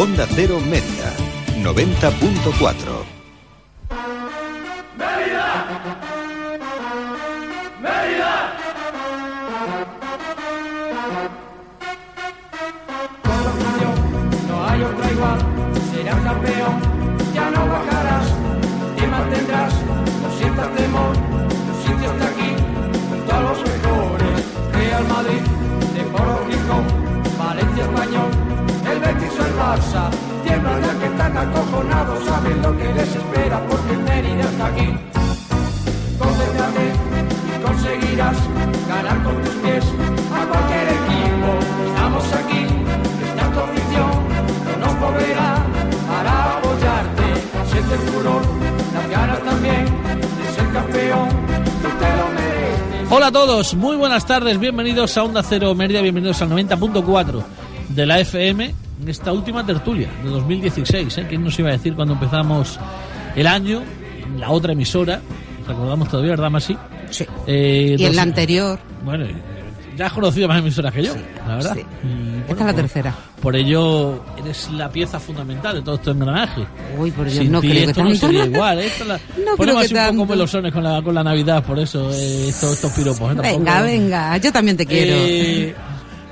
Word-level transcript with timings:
Onda 0.00 0.28
Cero 0.30 0.60
Media, 0.60 1.12
90.4. 1.60 3.04
no 14.46 14.68
hay 14.68 14.82
otra 14.84 15.10
igual, 15.10 15.38
serás 15.90 16.20
campeón, 16.22 16.80
ya 17.34 17.50
no 17.50 17.66
bajarás, 17.66 18.26
te 18.96 19.04
mantendrás, 19.08 19.74
no 20.22 20.38
sientas 20.38 20.76
temor, 20.76 21.27
el 29.38 29.44
Betis 29.44 29.44
o 29.44 29.44
el 29.44 29.54
Barça, 29.58 30.10
tiemblan 30.44 30.82
ya 30.82 30.98
que 30.98 31.06
están 31.06 31.36
acojonados, 31.36 32.24
saben 32.24 32.62
lo 32.62 32.76
que 32.76 32.94
les 32.94 33.16
espera 33.16 33.66
porque 33.68 33.92
el 33.92 33.98
Mérida 34.00 34.44
está 34.44 34.66
aquí. 34.66 34.94
Concéntrate 36.18 37.08
conseguirás 37.62 38.36
ganar 38.88 39.22
con 39.22 39.42
tus 39.42 39.54
pies 39.56 39.84
a 40.34 40.46
cualquier 40.46 40.88
equipo. 40.88 41.48
Estamos 41.86 42.32
aquí, 42.32 42.66
está 43.28 43.52
tu 43.52 43.60
afición, 43.60 44.10
no 44.64 44.86
nos 44.86 44.94
moverá 44.98 45.66
para 46.08 46.56
apoyarte. 46.58 47.26
Siente 47.70 47.94
el 47.94 48.00
furor, 48.00 48.42
las 48.94 49.10
ganas 49.10 49.44
también 49.44 49.84
de 49.84 50.54
ser 50.54 50.72
campeón, 50.72 51.28
tú 51.82 51.88
te 51.98 52.16
lo 52.16 52.28
mereces. 52.34 53.12
Hola 53.12 53.26
a 53.28 53.32
todos, 53.32 53.74
muy 53.74 53.96
buenas 53.96 54.26
tardes, 54.26 54.58
bienvenidos 54.58 55.16
a 55.16 55.24
Onda 55.24 55.42
Cero 55.42 55.74
Mérida, 55.74 56.00
bienvenidos 56.00 56.40
al 56.42 56.50
90.4 56.50 57.42
de 57.90 58.06
la 58.06 58.20
FM 58.20 58.87
en 59.00 59.08
esta 59.08 59.32
última 59.32 59.64
tertulia 59.64 60.08
de 60.22 60.30
2016. 60.30 61.18
¿eh? 61.18 61.26
¿Quién 61.28 61.44
nos 61.44 61.58
iba 61.58 61.68
a 61.68 61.72
decir 61.72 61.94
cuando 61.94 62.14
empezamos 62.14 62.78
el 63.36 63.46
año? 63.46 63.82
La 64.38 64.50
otra 64.50 64.72
emisora, 64.72 65.20
recordamos 65.66 66.08
todavía, 66.08 66.32
¿verdad, 66.32 66.50
Masi? 66.50 66.76
Sí. 67.10 67.24
Eh, 67.46 67.96
Y 67.98 68.04
en 68.04 68.16
la 68.16 68.22
anterior, 68.22 68.78
Bueno, 69.04 69.24
eh, 69.24 69.34
ya 69.96 70.06
has 70.06 70.12
conocido 70.12 70.46
más 70.48 70.58
emisoras 70.58 70.92
que 70.92 71.02
yo, 71.02 71.14
la 71.46 71.56
verdad. 71.56 71.74
sí. 71.74 71.80
Y, 71.80 72.06
bueno, 72.06 72.40
esta 72.40 72.52
es 72.52 72.58
la 72.58 72.66
por- 72.66 72.74
tercera. 72.74 73.14
Por 73.40 73.56
ello, 73.56 74.22
eres 74.36 74.68
la 74.72 74.90
pieza 74.90 75.18
fundamental 75.18 75.76
de 75.76 75.82
todo 75.82 75.94
este 75.94 76.10
engranaje. 76.10 76.66
Uy, 76.98 77.10
por 77.12 77.24
Dios, 77.26 77.38
Sin 77.38 77.52
no 77.52 77.60
ti 77.60 77.68
creo 77.70 77.80
que 77.80 77.86
no 77.86 77.92
tanto. 78.08 78.14
sería 78.26 78.44
igual. 78.44 78.78
¿eh? 78.80 78.86
Esto 78.86 79.04
la, 79.04 79.14
No 79.44 79.56
ponemos 79.56 79.84
así 79.84 79.94
un 79.94 80.16
poco 80.18 80.26
melosones 80.32 80.72
con 80.72 80.82
la, 80.84 81.00
con 81.02 81.14
la 81.14 81.24
Navidad, 81.24 81.64
por 81.64 81.78
eso, 81.78 82.10
eh, 82.12 82.48
estos, 82.48 82.74
estos 82.74 82.92
piropos. 82.92 83.32
¿eh? 83.32 83.34
Venga, 83.40 83.48
Tampoco- 83.72 83.82
venga, 83.84 84.36
yo 84.36 84.52
también 84.52 84.76
te 84.76 84.84
quiero. 84.86 85.74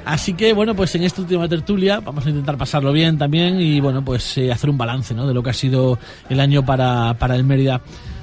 Así 0.06 0.34
que, 0.34 0.52
bueno, 0.52 0.76
pues 0.76 0.94
en 0.94 1.02
esta 1.02 1.20
última 1.20 1.48
tertulia 1.48 1.98
vamos 1.98 2.24
a 2.24 2.30
intentar 2.30 2.56
pasarlo 2.56 2.92
bien 2.92 3.18
también 3.18 3.60
y, 3.60 3.80
bueno, 3.80 4.04
pues 4.04 4.38
eh, 4.38 4.52
hacer 4.52 4.70
un 4.70 4.78
balance 4.78 5.12
¿no? 5.14 5.26
de 5.26 5.34
lo 5.34 5.42
que 5.42 5.50
ha 5.50 5.52
sido 5.52 5.98
el 6.28 6.38
año 6.38 6.64
para, 6.64 7.14
para 7.14 7.34
el 7.34 7.42
Mérida. 7.42 7.80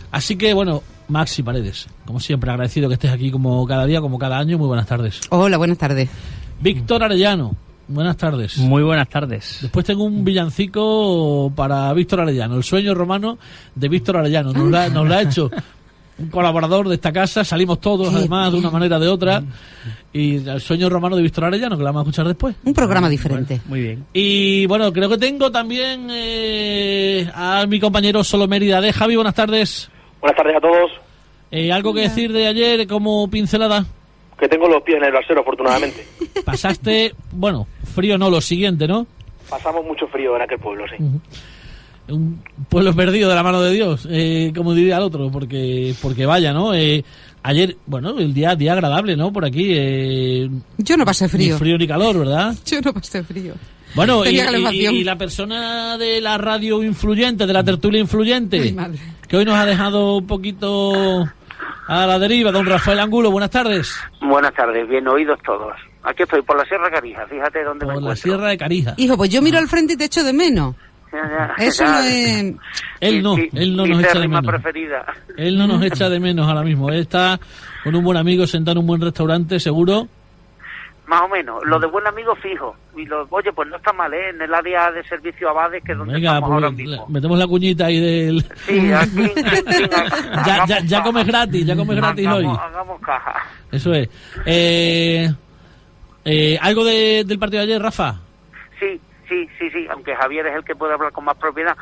Así 0.10 0.38
que, 0.38 0.54
bueno, 0.54 0.82
Maxi 1.10 1.44
Paredes, 1.44 1.88
como 2.06 2.22
siempre, 2.22 2.50
agradecido 2.50 2.88
que 2.88 2.94
estés 2.94 3.12
aquí 3.12 3.32
como 3.32 3.68
cada 3.68 3.86
día, 3.86 4.00
como 4.00 4.18
cada 4.18 4.40
año. 4.40 4.58
Muy 4.58 4.68
buenas 4.68 4.88
tardes. 4.88 5.20
Hola, 5.30 5.58
buenas 5.58 5.78
tardes. 5.78 6.10
Víctor 6.62 7.04
Arellano, 7.04 7.54
buenas 7.90 8.16
tardes. 8.16 8.58
Muy 8.60 8.84
buenas 8.84 9.10
tardes. 9.10 9.58
Después 9.62 9.86
tengo 9.86 10.06
un 10.06 10.24
villancico 10.24 11.52
para 11.54 11.92
Víctor 11.92 12.22
Arellano, 12.22 12.56
el 12.56 12.64
sueño 12.64 12.96
romano 12.96 13.38
de 13.76 13.90
Víctor 13.90 14.16
Arellano. 14.16 14.54
Nos 14.54 14.72
la 14.72 15.18
ha 15.18 15.22
hecho 15.22 15.52
un 16.20 16.30
colaborador 16.30 16.88
de 16.90 16.96
esta 16.96 17.12
casa, 17.12 17.44
salimos 17.44 17.80
todos 17.80 18.14
además 18.14 18.52
de 18.52 18.60
una 18.60 18.70
manera 18.70 18.98
o 18.98 19.00
de 19.00 19.08
otra. 19.08 19.44
Y 20.12 20.48
el 20.48 20.62
sueño 20.62 20.90
romano 20.90 21.16
de 21.16 21.24
Víctor 21.24 21.46
Arellano, 21.46 21.78
que 21.78 21.84
la 21.84 21.92
vamos 21.92 22.02
a 22.02 22.10
escuchar 22.10 22.28
después. 22.28 22.56
Un 22.64 22.74
programa 22.74 23.10
diferente. 23.10 23.62
Muy 23.66 23.82
bien. 23.82 24.06
Y 24.14 24.66
bueno, 24.68 24.94
creo 24.94 25.10
que 25.10 25.18
tengo 25.18 25.52
también 25.52 26.08
eh, 26.12 27.28
a 27.34 27.66
mi 27.68 27.80
compañero 27.80 28.24
Solo 28.24 28.48
Mérida 28.48 28.80
de 28.80 28.94
Javi. 28.94 29.16
Buenas 29.16 29.34
tardes. 29.34 29.90
Buenas 30.22 30.38
tardes 30.38 30.56
a 30.58 30.62
todos. 30.62 30.92
Eh, 31.52 31.72
¿Algo 31.72 31.94
que 31.94 32.02
decir 32.02 32.32
de 32.32 32.48
ayer 32.48 32.88
como 32.88 33.28
pincelada? 33.30 33.86
Que 34.40 34.48
tengo 34.48 34.68
los 34.68 34.82
pies 34.84 34.98
en 34.98 35.06
el 35.06 35.12
brasero, 35.12 35.42
afortunadamente. 35.42 36.06
Pasaste, 36.46 37.14
bueno, 37.32 37.68
frío 37.94 38.18
no, 38.18 38.30
lo 38.30 38.42
siguiente, 38.42 38.88
¿no? 38.88 39.08
Pasamos 39.50 39.86
mucho 39.86 40.08
frío 40.08 40.36
en 40.36 40.42
aquel 40.42 40.60
pueblo, 40.60 40.86
sí. 40.88 41.04
Un 42.10 42.44
pueblo 42.70 42.94
perdido 42.94 43.30
de 43.30 43.36
la 43.36 43.44
mano 43.44 43.62
de 43.62 43.72
Dios, 43.74 44.08
eh, 44.10 44.52
como 44.56 44.74
diría 44.74 44.98
el 44.98 45.04
otro, 45.04 45.32
porque 45.32 45.96
porque 46.02 46.26
vaya, 46.26 46.52
¿no? 46.54 46.74
Eh, 46.74 47.04
ayer, 47.44 47.78
bueno, 47.86 48.18
el 48.20 48.34
día 48.34 48.56
día 48.56 48.74
agradable, 48.74 49.16
¿no? 49.16 49.32
Por 49.32 49.46
aquí, 49.46 49.68
eh, 49.74 50.50
Yo 50.78 50.98
no 50.98 51.06
pasé 51.06 51.30
frío. 51.30 51.54
ni 51.54 51.60
frío 51.60 51.78
ni 51.78 51.88
calor, 51.88 52.20
¿verdad? 52.20 52.54
Yo 52.66 52.82
no 52.82 52.94
pasé 52.94 53.24
frío. 53.24 53.54
Bueno, 53.96 54.26
y, 54.26 54.40
y- 54.40 55.04
la 55.04 55.16
persona 55.18 55.98
de 56.00 56.20
la 56.20 56.38
radio 56.40 56.82
influyente, 56.84 57.46
de 57.46 57.54
la 57.54 57.64
tertulia 57.64 58.00
influyente, 58.02 58.60
Ay, 58.60 58.74
madre. 58.74 58.98
que 59.28 59.38
hoy 59.38 59.46
nos 59.46 59.54
ha 59.56 59.66
dejado 59.66 60.18
un 60.18 60.26
poquito 60.28 61.24
a 61.88 62.08
la 62.08 62.18
deriva, 62.18 62.52
don 62.52 62.66
Rafael 62.66 63.00
Angulo, 63.00 63.30
buenas 63.30 63.52
tardes, 63.52 63.94
Buenas 64.20 64.54
tardes, 64.56 64.88
bien 64.90 65.08
oídos 65.08 65.38
todos. 65.46 65.74
Aquí 66.02 66.24
estoy, 66.24 66.42
por 66.42 66.58
la 66.58 66.66
Sierra 66.66 66.90
Carija, 66.92 67.26
fíjate 67.28 67.64
dónde 67.64 67.86
me 67.86 67.94
por 67.94 68.02
la 68.02 68.10
encuentro. 68.10 68.24
Sierra 68.32 68.50
de 68.50 68.58
Carija. 68.58 68.94
Hijo, 68.98 69.16
pues 69.16 69.30
yo 69.30 69.42
miro 69.44 69.58
al 69.60 69.68
frente 69.68 69.94
y 69.94 69.98
te 69.98 70.06
echo 70.06 70.24
de 70.24 70.34
menos. 70.34 70.76
Eso 71.58 71.84
ya. 71.84 71.92
no 71.92 72.00
es... 72.00 72.54
Él 73.02 73.22
no, 73.22 73.36
él 73.38 73.76
no 73.76 73.86
nos 73.86 74.00
echa 74.04 74.20
de 74.20 74.28
menos. 74.28 74.46
preferida. 74.46 75.06
Él 75.38 75.58
no 75.58 75.68
nos 75.68 75.84
echa 75.86 76.10
de 76.10 76.20
menos 76.20 76.48
ahora 76.48 76.64
mismo. 76.64 76.90
Él 76.90 77.00
está 77.02 77.40
con 77.84 77.94
un 77.96 78.04
buen 78.04 78.18
amigo 78.18 78.48
sentado 78.48 78.74
en 78.74 78.78
un 78.80 78.88
buen 78.88 79.02
restaurante, 79.02 79.60
seguro. 79.60 80.08
Más 81.06 81.22
o 81.22 81.28
menos. 81.28 81.62
Lo 81.66 81.80
de 81.80 81.88
buen 81.88 82.08
amigo 82.08 82.34
fijo. 82.38 82.76
Y 82.96 83.06
lo, 83.06 83.28
oye, 83.30 83.52
pues 83.52 83.68
no 83.68 83.76
está 83.76 83.92
mal, 83.92 84.14
¿eh? 84.14 84.30
En 84.30 84.42
el 84.42 84.54
área 84.54 84.90
de 84.90 85.04
servicio 85.04 85.50
Abades, 85.50 85.84
que 85.84 85.92
es 85.92 85.98
donde 85.98 86.14
Venga, 86.14 86.36
estamos 86.36 86.50
pues, 86.50 86.64
ahora 86.64 86.70
le- 86.78 86.84
mismo. 86.88 87.08
metemos 87.10 87.38
la 87.40 87.48
cuñita 87.48 87.86
ahí 87.88 88.00
del... 88.00 88.46
Sí, 88.66 88.92
aquí. 88.94 89.32
Ya, 90.46 90.54
hagamos 90.56 90.70
ya, 90.70 90.80
ya 90.86 91.04
comes 91.04 91.28
gratis, 91.28 91.66
ya 91.66 91.76
comes 91.76 91.98
gratis 91.98 92.26
hoy. 92.28 92.46
hagamos, 92.46 92.60
hagamos 92.60 93.02
caja. 93.02 93.34
Eso 93.70 93.94
es. 93.94 94.10
Eh, 94.46 95.30
eh, 96.24 96.58
¿Algo 96.62 96.86
de- 96.86 97.24
del 97.26 97.38
partido 97.38 97.60
de 97.60 97.66
ayer, 97.74 97.82
Rafa? 97.82 98.16
Sí, 98.80 99.00
sí, 99.28 99.48
sí, 99.58 99.70
sí, 99.72 99.88
aunque 99.90 100.16
Javier 100.16 100.48
es 100.48 100.56
el 100.56 100.64
que 100.64 100.76
puede 100.76 100.94
hablar 100.94 101.12
con 101.12 101.26
más 101.26 101.38
propiedad. 101.38 101.76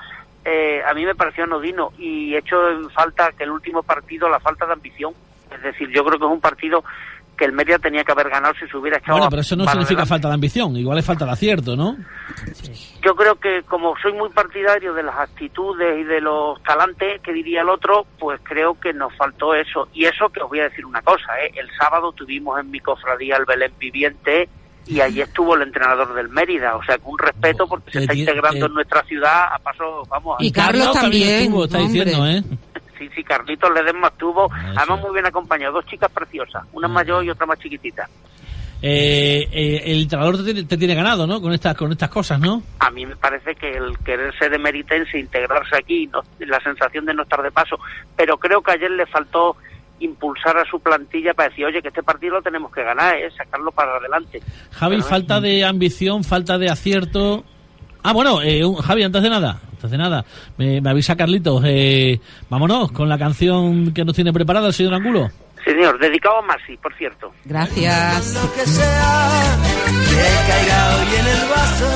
Eh, 0.43 0.81
a 0.87 0.93
mí 0.93 1.05
me 1.05 1.15
pareció 1.15 1.43
anodino 1.43 1.91
y 1.99 2.35
hecho 2.35 2.69
en 2.69 2.89
falta 2.89 3.31
que 3.31 3.43
el 3.43 3.51
último 3.51 3.83
partido, 3.83 4.27
la 4.27 4.39
falta 4.39 4.65
de 4.65 4.73
ambición. 4.73 5.13
Es 5.53 5.61
decir, 5.61 5.89
yo 5.89 6.03
creo 6.03 6.17
que 6.17 6.25
es 6.25 6.31
un 6.31 6.41
partido 6.41 6.83
que 7.37 7.45
el 7.45 7.53
Mérida 7.53 7.79
tenía 7.79 8.03
que 8.03 8.11
haber 8.11 8.29
ganado 8.29 8.53
si 8.53 8.67
se 8.67 8.77
hubiera 8.77 8.97
echado 8.97 9.17
Bueno, 9.17 9.29
pero 9.29 9.41
eso 9.41 9.55
no 9.55 9.63
significa 9.65 10.01
adelante. 10.01 10.09
falta 10.09 10.27
de 10.27 10.33
ambición. 10.35 10.75
Igual 10.77 10.99
es 10.99 11.05
falta 11.05 11.25
de 11.25 11.31
acierto, 11.31 11.75
¿no? 11.75 11.97
Yo 13.01 13.15
creo 13.15 13.35
que 13.35 13.63
como 13.63 13.95
soy 13.97 14.13
muy 14.13 14.29
partidario 14.29 14.93
de 14.93 15.03
las 15.03 15.15
actitudes 15.15 15.99
y 15.99 16.03
de 16.03 16.21
los 16.21 16.61
talantes, 16.63 17.19
que 17.21 17.33
diría 17.33 17.61
el 17.61 17.69
otro, 17.69 18.05
pues 18.19 18.39
creo 18.43 18.79
que 18.79 18.93
nos 18.93 19.15
faltó 19.15 19.55
eso. 19.55 19.87
Y 19.93 20.05
eso 20.05 20.29
que 20.29 20.41
os 20.41 20.49
voy 20.49 20.59
a 20.59 20.69
decir 20.69 20.85
una 20.85 21.01
cosa, 21.01 21.39
¿eh? 21.43 21.51
el 21.55 21.67
sábado 21.77 22.11
tuvimos 22.11 22.59
en 22.59 22.69
mi 22.69 22.79
cofradía 22.79 23.37
el 23.37 23.45
Belén 23.45 23.73
Viviente 23.79 24.47
y 24.87 24.99
allí 25.01 25.21
estuvo 25.21 25.55
el 25.55 25.61
entrenador 25.63 26.13
del 26.13 26.29
Mérida. 26.29 26.75
O 26.75 26.83
sea, 26.83 26.97
con 26.97 27.13
un 27.13 27.19
respeto 27.19 27.67
porque 27.67 27.91
se 27.91 27.99
está 27.99 28.13
integrando 28.15 28.59
te- 28.59 28.65
en 28.65 28.73
nuestra 28.73 29.03
ciudad 29.03 29.45
a 29.53 29.59
paso, 29.59 30.03
vamos, 30.09 30.37
a 30.39 30.43
Y 30.43 30.51
Carlos 30.51 30.91
también, 30.91 31.43
estuvo, 31.43 31.65
está 31.65 31.77
diciendo, 31.79 32.25
¿eh? 32.27 32.43
Sí, 32.97 33.09
sí, 33.15 33.23
Carlitos 33.23 33.71
Ledesma 33.73 34.09
estuvo, 34.09 34.51
Ah, 34.53 34.73
además 34.77 35.01
muy 35.01 35.13
bien 35.13 35.25
acompañado, 35.25 35.73
dos 35.73 35.85
chicas 35.87 36.11
preciosas, 36.11 36.63
una 36.73 36.87
Ah. 36.87 36.91
mayor 36.91 37.23
y 37.25 37.29
otra 37.31 37.45
más 37.47 37.57
chiquitita. 37.59 38.07
Eh, 38.83 39.47
eh, 39.51 39.81
el 39.91 40.01
entrenador 40.01 40.37
te 40.37 40.43
tiene, 40.43 40.63
te 40.63 40.75
tiene 40.77 40.95
ganado, 40.95 41.27
¿no? 41.27 41.39
Con 41.39 41.53
estas, 41.53 41.75
con 41.75 41.91
estas 41.91 42.09
cosas, 42.09 42.39
¿no? 42.39 42.63
A 42.79 42.89
mí 42.89 43.05
me 43.05 43.15
parece 43.15 43.53
que 43.53 43.69
el 43.77 43.95
querer 43.99 44.35
ser 44.39 44.51
emeritense, 44.55 45.19
integrarse 45.19 45.77
aquí, 45.77 46.07
no- 46.07 46.23
la 46.39 46.59
sensación 46.61 47.05
de 47.05 47.13
no 47.13 47.21
estar 47.23 47.43
de 47.43 47.51
paso, 47.51 47.77
pero 48.15 48.37
creo 48.39 48.61
que 48.63 48.71
ayer 48.71 48.89
le 48.89 49.05
faltó 49.05 49.55
impulsar 50.01 50.57
a 50.57 50.65
su 50.65 50.79
plantilla 50.79 51.33
para 51.33 51.49
decir, 51.49 51.65
oye, 51.65 51.81
que 51.81 51.87
este 51.87 52.03
partido 52.03 52.35
lo 52.35 52.41
tenemos 52.41 52.71
que 52.73 52.83
ganar, 52.83 53.15
¿eh? 53.15 53.29
sacarlo 53.37 53.71
para 53.71 53.95
adelante. 53.97 54.41
Javi, 54.71 54.97
Pero, 54.97 55.07
falta 55.07 55.39
de 55.39 55.63
ambición, 55.63 56.23
falta 56.23 56.57
de 56.57 56.69
acierto. 56.69 57.43
Ah, 58.03 58.13
bueno, 58.13 58.41
eh, 58.41 58.65
un- 58.65 58.75
Javi, 58.77 59.03
antes 59.03 59.21
de 59.21 59.29
nada, 59.29 59.59
antes 59.71 59.91
de 59.91 59.97
nada, 59.97 60.25
me, 60.57 60.81
me 60.81 60.89
avisa 60.89 61.15
Carlitos, 61.15 61.63
eh, 61.65 62.19
vámonos 62.49 62.91
con 62.91 63.07
la 63.07 63.17
canción 63.17 63.93
que 63.93 64.03
nos 64.03 64.15
tiene 64.15 64.33
preparada 64.33 64.67
el 64.67 64.73
señor 64.73 64.95
Angulo. 64.95 65.29
Señor, 65.63 65.99
dedicado 65.99 66.37
a 66.39 66.41
Masi, 66.41 66.75
por 66.77 66.91
cierto. 66.95 67.31
Gracias. 67.45 68.33
lo 68.33 68.53
que 68.53 68.65
sea 68.67 69.57
que 70.09 70.51
caiga 70.51 70.95
hoy 70.97 71.15
en 71.19 71.27
el 71.27 71.49
vaso. 71.49 71.89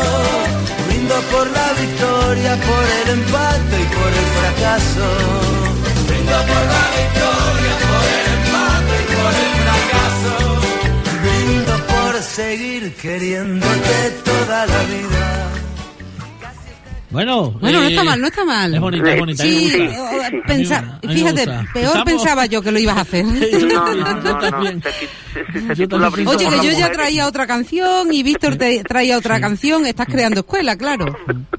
Brindo 0.87 1.15
por 1.31 1.47
la 1.49 1.73
victoria, 1.81 2.55
por 2.57 2.83
el 2.85 3.19
empate 3.19 3.81
y 3.81 3.85
por 3.95 4.07
el 4.07 4.25
fracaso. 4.37 5.54
Seguir 12.21 12.93
queriéndote 12.95 14.11
toda 14.23 14.65
la 14.65 14.79
vida. 14.83 15.51
Bueno, 17.11 17.51
Bueno, 17.61 17.79
no 17.79 17.85
eh, 17.85 17.91
está 17.91 18.03
mal, 18.03 18.19
no 18.19 18.27
está 18.27 18.43
mal. 18.43 18.73
Es 18.75 18.81
bonita, 18.81 19.13
es 19.13 19.19
bonita. 19.19 19.43
a 19.43 19.45
mí 19.45 19.51
me 19.53 19.59
Sí, 19.59 19.77
gusta. 19.87 19.95
eh, 20.25 20.29
sí. 20.31 20.37
pensa- 20.45 20.77
A 20.77 20.81
mí 20.81 20.87
a 20.91 20.99
mí 21.01 21.07
me 21.07 21.13
fíjate, 21.13 21.45
gusta. 21.45 21.65
peor 21.73 21.85
Estamos- 21.85 22.05
pensaba 22.05 22.45
yo 22.47 22.61
que 22.61 22.71
lo 22.73 22.79
ibas 22.79 22.97
a 22.97 23.01
hacer. 23.01 23.25
No, 23.25 23.93
no, 23.95 23.95
no, 23.95 24.21
no, 24.21 24.37
también. 24.39 24.83
Brindo 25.53 25.95
Oye, 25.97 26.45
por 26.45 26.59
que 26.61 26.67
yo 26.67 26.71
ya 26.77 26.91
traía 26.91 27.27
otra 27.27 27.47
canción 27.47 28.11
y 28.13 28.21
Víctor 28.23 28.57
te 28.57 28.83
traía 28.83 29.17
otra 29.17 29.39
canción. 29.39 29.85
Estás 29.85 30.07
creando 30.07 30.41
escuela, 30.41 30.77
claro. 30.77 31.05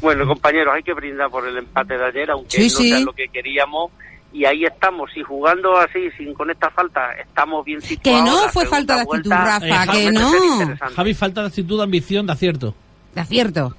Bueno, 0.00 0.26
compañeros, 0.26 0.74
hay 0.74 0.82
que 0.82 0.94
brindar 0.94 1.30
por 1.30 1.46
el 1.46 1.58
empate 1.58 1.96
de 1.98 2.04
ayer, 2.06 2.30
aunque 2.30 2.50
Sí, 2.50 2.62
no 2.64 2.68
sí. 2.70 2.88
sea 2.90 3.00
lo 3.00 3.12
que 3.12 3.28
queríamos. 3.28 3.90
Y 4.34 4.46
ahí 4.46 4.64
estamos, 4.64 5.14
y 5.14 5.22
jugando 5.22 5.76
así, 5.76 6.10
sin 6.16 6.32
con 6.32 6.50
esta 6.50 6.70
falta, 6.70 7.12
estamos 7.20 7.64
bien 7.66 7.80
Que 7.80 7.86
situados. 7.88 8.24
no 8.24 8.42
La 8.46 8.48
fue 8.48 8.64
falta 8.64 8.94
de 8.94 9.00
actitud, 9.02 9.28
vuelta 9.28 9.44
Rafa, 9.60 9.84
Eh, 9.84 10.04
que 10.06 10.10
no. 10.12 10.90
Javi, 10.96 11.12
falta 11.14 11.42
de 11.42 11.46
actitud, 11.48 11.76
de 11.76 11.84
ambición, 11.84 12.26
de 12.26 12.32
acierto. 12.32 12.74
De 13.14 13.20
acierto. 13.20 13.74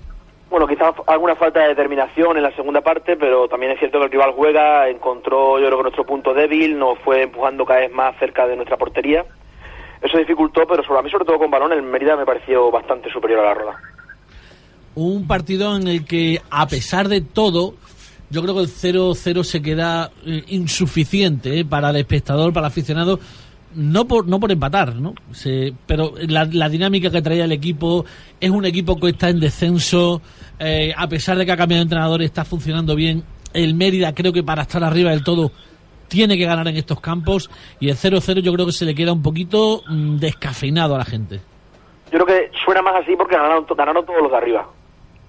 Bueno, 0.51 0.67
quizás 0.67 0.93
alguna 1.07 1.35
falta 1.35 1.61
de 1.61 1.69
determinación 1.69 2.37
en 2.37 2.43
la 2.43 2.55
segunda 2.55 2.81
parte, 2.81 3.17
pero 3.17 3.47
también 3.47 3.71
es 3.71 3.79
cierto 3.79 3.97
que 3.97 4.05
el 4.05 4.11
rival 4.11 4.33
juega, 4.35 4.87
encontró 4.89 5.57
yo 5.59 5.65
creo 5.65 5.77
que 5.79 5.83
nuestro 5.83 6.05
punto 6.05 6.35
débil, 6.35 6.77
nos 6.77 6.99
fue 6.99 7.23
empujando 7.23 7.65
cada 7.65 7.79
vez 7.79 7.91
más 7.91 8.15
cerca 8.19 8.45
de 8.45 8.55
nuestra 8.55 8.77
portería. 8.77 9.25
Eso 10.03 10.19
dificultó, 10.19 10.67
pero 10.67 10.83
sobre 10.83 10.99
a 10.99 11.01
mí 11.01 11.09
sobre 11.09 11.25
todo 11.25 11.39
con 11.39 11.49
balón 11.49 11.71
el 11.73 11.81
Mérida 11.81 12.15
me 12.15 12.25
pareció 12.27 12.69
bastante 12.69 13.09
superior 13.11 13.39
a 13.39 13.45
la 13.45 13.53
Roda. 13.55 13.79
Un 14.95 15.25
partido 15.27 15.75
en 15.75 15.87
el 15.87 16.05
que, 16.05 16.41
a 16.49 16.67
pesar 16.67 17.07
de 17.09 17.21
todo, 17.21 17.73
yo 18.29 18.41
creo 18.41 18.53
que 18.55 18.61
el 18.61 18.67
0-0 18.67 19.43
se 19.43 19.61
queda 19.61 20.11
eh, 20.25 20.43
insuficiente 20.49 21.59
eh, 21.59 21.65
para 21.65 21.89
el 21.89 21.95
espectador, 21.97 22.53
para 22.53 22.67
el 22.67 22.71
aficionado, 22.71 23.19
no 23.75 24.05
por, 24.05 24.27
no 24.27 24.39
por 24.39 24.51
empatar, 24.51 24.95
¿no? 24.95 25.15
Se- 25.31 25.73
pero 25.87 26.13
la, 26.27 26.45
la 26.45 26.69
dinámica 26.69 27.09
que 27.09 27.21
traía 27.23 27.45
el 27.45 27.51
equipo 27.51 28.05
es 28.39 28.51
un 28.51 28.65
equipo 28.65 28.99
que 28.99 29.09
está 29.09 29.29
en 29.29 29.39
descenso, 29.39 30.21
eh, 30.59 30.93
a 30.95 31.07
pesar 31.07 31.37
de 31.37 31.45
que 31.45 31.51
ha 31.51 31.57
cambiado 31.57 31.79
de 31.79 31.83
entrenador, 31.85 32.21
está 32.21 32.45
funcionando 32.45 32.95
bien. 32.95 33.23
El 33.53 33.73
Mérida 33.75 34.13
creo 34.13 34.31
que 34.33 34.43
para 34.43 34.63
estar 34.63 34.83
arriba 34.83 35.09
del 35.11 35.23
todo 35.23 35.51
tiene 36.07 36.37
que 36.37 36.45
ganar 36.45 36.67
en 36.67 36.77
estos 36.77 36.99
campos 37.01 37.49
y 37.79 37.89
el 37.89 37.95
0-0 37.97 38.41
yo 38.41 38.53
creo 38.53 38.67
que 38.67 38.71
se 38.71 38.85
le 38.85 38.93
queda 38.93 39.11
un 39.13 39.23
poquito 39.23 39.81
mm, 39.87 40.17
descafeinado 40.17 40.93
a 40.93 40.99
la 40.99 41.05
gente. 41.05 41.39
Yo 42.11 42.19
creo 42.19 42.25
que 42.27 42.51
suena 42.63 42.83
más 42.83 42.93
así 43.01 43.15
porque 43.17 43.35
ganaron, 43.35 43.65
ganaron 43.75 44.05
todos 44.05 44.21
los 44.21 44.29
de 44.31 44.37
arriba. 44.37 44.69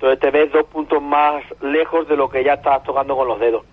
Entonces 0.04 0.20
te 0.20 0.38
ves 0.38 0.52
dos 0.52 0.64
puntos 0.64 1.00
más 1.00 1.42
lejos 1.62 2.06
de 2.06 2.14
lo 2.14 2.28
que 2.28 2.44
ya 2.44 2.54
estás 2.54 2.82
tocando 2.82 3.16
con 3.16 3.26
los 3.26 3.40
dedos. 3.40 3.64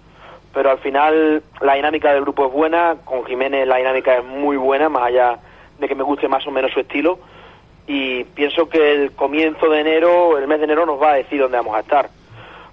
Pero 0.53 0.71
al 0.71 0.77
final 0.77 1.43
la 1.59 1.73
dinámica 1.73 2.13
del 2.13 2.21
grupo 2.21 2.45
es 2.45 2.53
buena, 2.53 2.95
con 3.03 3.25
Jiménez 3.25 3.67
la 3.67 3.75
dinámica 3.75 4.15
es 4.15 4.23
muy 4.23 4.55
buena, 4.55 4.87
más 4.87 5.03
allá 5.03 5.39
de 5.77 5.89
que 5.89 5.93
me 5.93 6.03
guste 6.03 6.29
más 6.29 6.47
o 6.47 6.51
menos 6.51 6.71
su 6.71 6.79
estilo. 6.79 7.19
Y 7.85 8.23
pienso 8.23 8.69
que 8.69 8.93
el 8.93 9.11
comienzo 9.11 9.69
de 9.69 9.81
enero, 9.81 10.37
el 10.37 10.47
mes 10.47 10.59
de 10.59 10.63
enero 10.63 10.85
nos 10.85 11.01
va 11.01 11.11
a 11.11 11.15
decir 11.15 11.41
dónde 11.41 11.57
vamos 11.57 11.75
a 11.75 11.81
estar. 11.81 12.09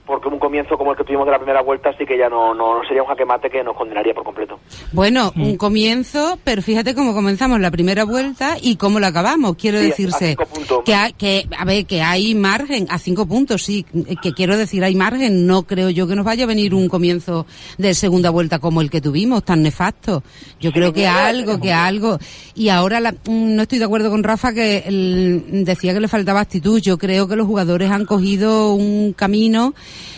Porque 0.09 0.27
un 0.29 0.39
comienzo 0.39 0.77
como 0.79 0.91
el 0.93 0.97
que 0.97 1.05
tuvimos 1.05 1.27
de 1.27 1.33
la 1.33 1.39
primera 1.39 1.61
vuelta 1.63 1.91
sí 1.99 2.07
que 2.07 2.17
ya 2.19 2.29
no, 2.31 2.55
no, 2.55 2.79
no 2.79 2.83
sería 2.89 3.03
un 3.03 3.09
jaque 3.09 3.27
mate 3.27 3.51
que 3.51 3.63
nos 3.63 3.77
condenaría 3.77 4.15
por 4.15 4.25
completo. 4.25 4.59
Bueno, 4.93 5.33
Mm. 5.37 5.43
un 5.43 5.57
comienzo, 5.59 6.39
pero 6.45 6.63
fíjate 6.63 6.95
cómo 6.95 7.13
comenzamos 7.13 7.61
la 7.61 7.71
primera 7.71 8.05
vuelta 8.05 8.57
y 8.61 8.77
cómo 8.77 8.99
la 9.01 9.09
acabamos. 9.09 9.57
Quiero 9.57 9.79
Sí, 9.79 9.85
a 9.85 9.89
decirse 9.89 10.29
cinco 10.31 10.47
puntos. 10.47 10.83
que, 10.85 10.95
hay- 10.95 11.13
que, 11.13 11.47
a 11.57 11.65
ver, 11.67 11.85
que 11.85 12.01
hay 12.01 12.35
margen, 12.35 12.87
a 12.91 12.99
cinco 12.99 13.27
puntos, 13.27 13.63
sí, 13.63 13.85
que 14.23 14.33
quiero 14.33 14.57
decir 14.57 14.83
hay 14.83 14.95
margen. 14.95 15.47
No 15.47 15.65
creo 15.65 15.91
yo 15.91 16.07
que 16.09 16.17
nos 16.17 16.25
vaya 16.25 16.45
a 16.45 16.47
venir 16.47 16.75
un 16.75 16.89
comienzo 16.89 17.45
de 17.77 17.93
segunda 17.93 18.31
vuelta 18.31 18.59
como 18.59 18.81
el 18.81 18.89
que 18.91 19.03
tuvimos, 19.03 19.45
tan 19.45 19.63
nefasto. 19.63 20.23
Yo 20.59 20.73
creo 20.73 20.93
que 20.95 21.07
algo, 21.07 21.61
que 21.61 21.73
algo. 21.73 22.19
Y 22.55 22.71
ahora 22.71 22.99
la- 23.01 23.13
mm, 23.13 23.55
no 23.57 23.63
estoy 23.63 23.79
de 23.79 23.85
acuerdo 23.85 24.09
con 24.11 24.23
Rafa 24.25 24.55
que 24.55 24.85
el- 24.87 25.65
decía 25.67 25.93
que 25.93 26.01
le 26.01 26.09
faltaba 26.09 26.41
actitud. 26.41 26.81
Yo 26.81 26.97
creo 26.97 27.29
que 27.29 27.37
los 27.37 27.47
jugadores 27.47 27.91
han 27.91 28.07
cogido 28.07 28.73
un 28.73 29.13
camino 29.13 29.75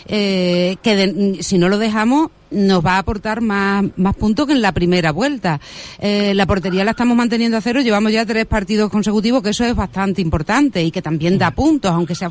eh, 0.07 0.75
que 0.83 0.95
de- 0.95 1.43
si 1.43 1.57
no 1.57 1.69
lo 1.69 1.77
dejamos 1.77 2.29
nos 2.53 2.85
va 2.85 2.95
a 2.95 2.97
aportar 2.97 3.39
más, 3.39 3.85
más 3.95 4.13
puntos 4.13 4.45
que 4.45 4.51
en 4.51 4.61
la 4.61 4.73
primera 4.73 5.13
vuelta. 5.13 5.61
Eh, 5.99 6.33
la 6.35 6.45
portería 6.45 6.83
la 6.83 6.91
estamos 6.91 7.15
manteniendo 7.15 7.55
a 7.55 7.61
cero, 7.61 7.79
llevamos 7.79 8.11
ya 8.11 8.25
tres 8.25 8.45
partidos 8.45 8.89
consecutivos, 8.91 9.41
que 9.41 9.51
eso 9.51 9.63
es 9.63 9.73
bastante 9.73 10.21
importante 10.21 10.83
y 10.83 10.91
que 10.91 11.01
también 11.01 11.37
da 11.37 11.51
puntos, 11.51 11.91
aunque 11.91 12.13
sea... 12.13 12.29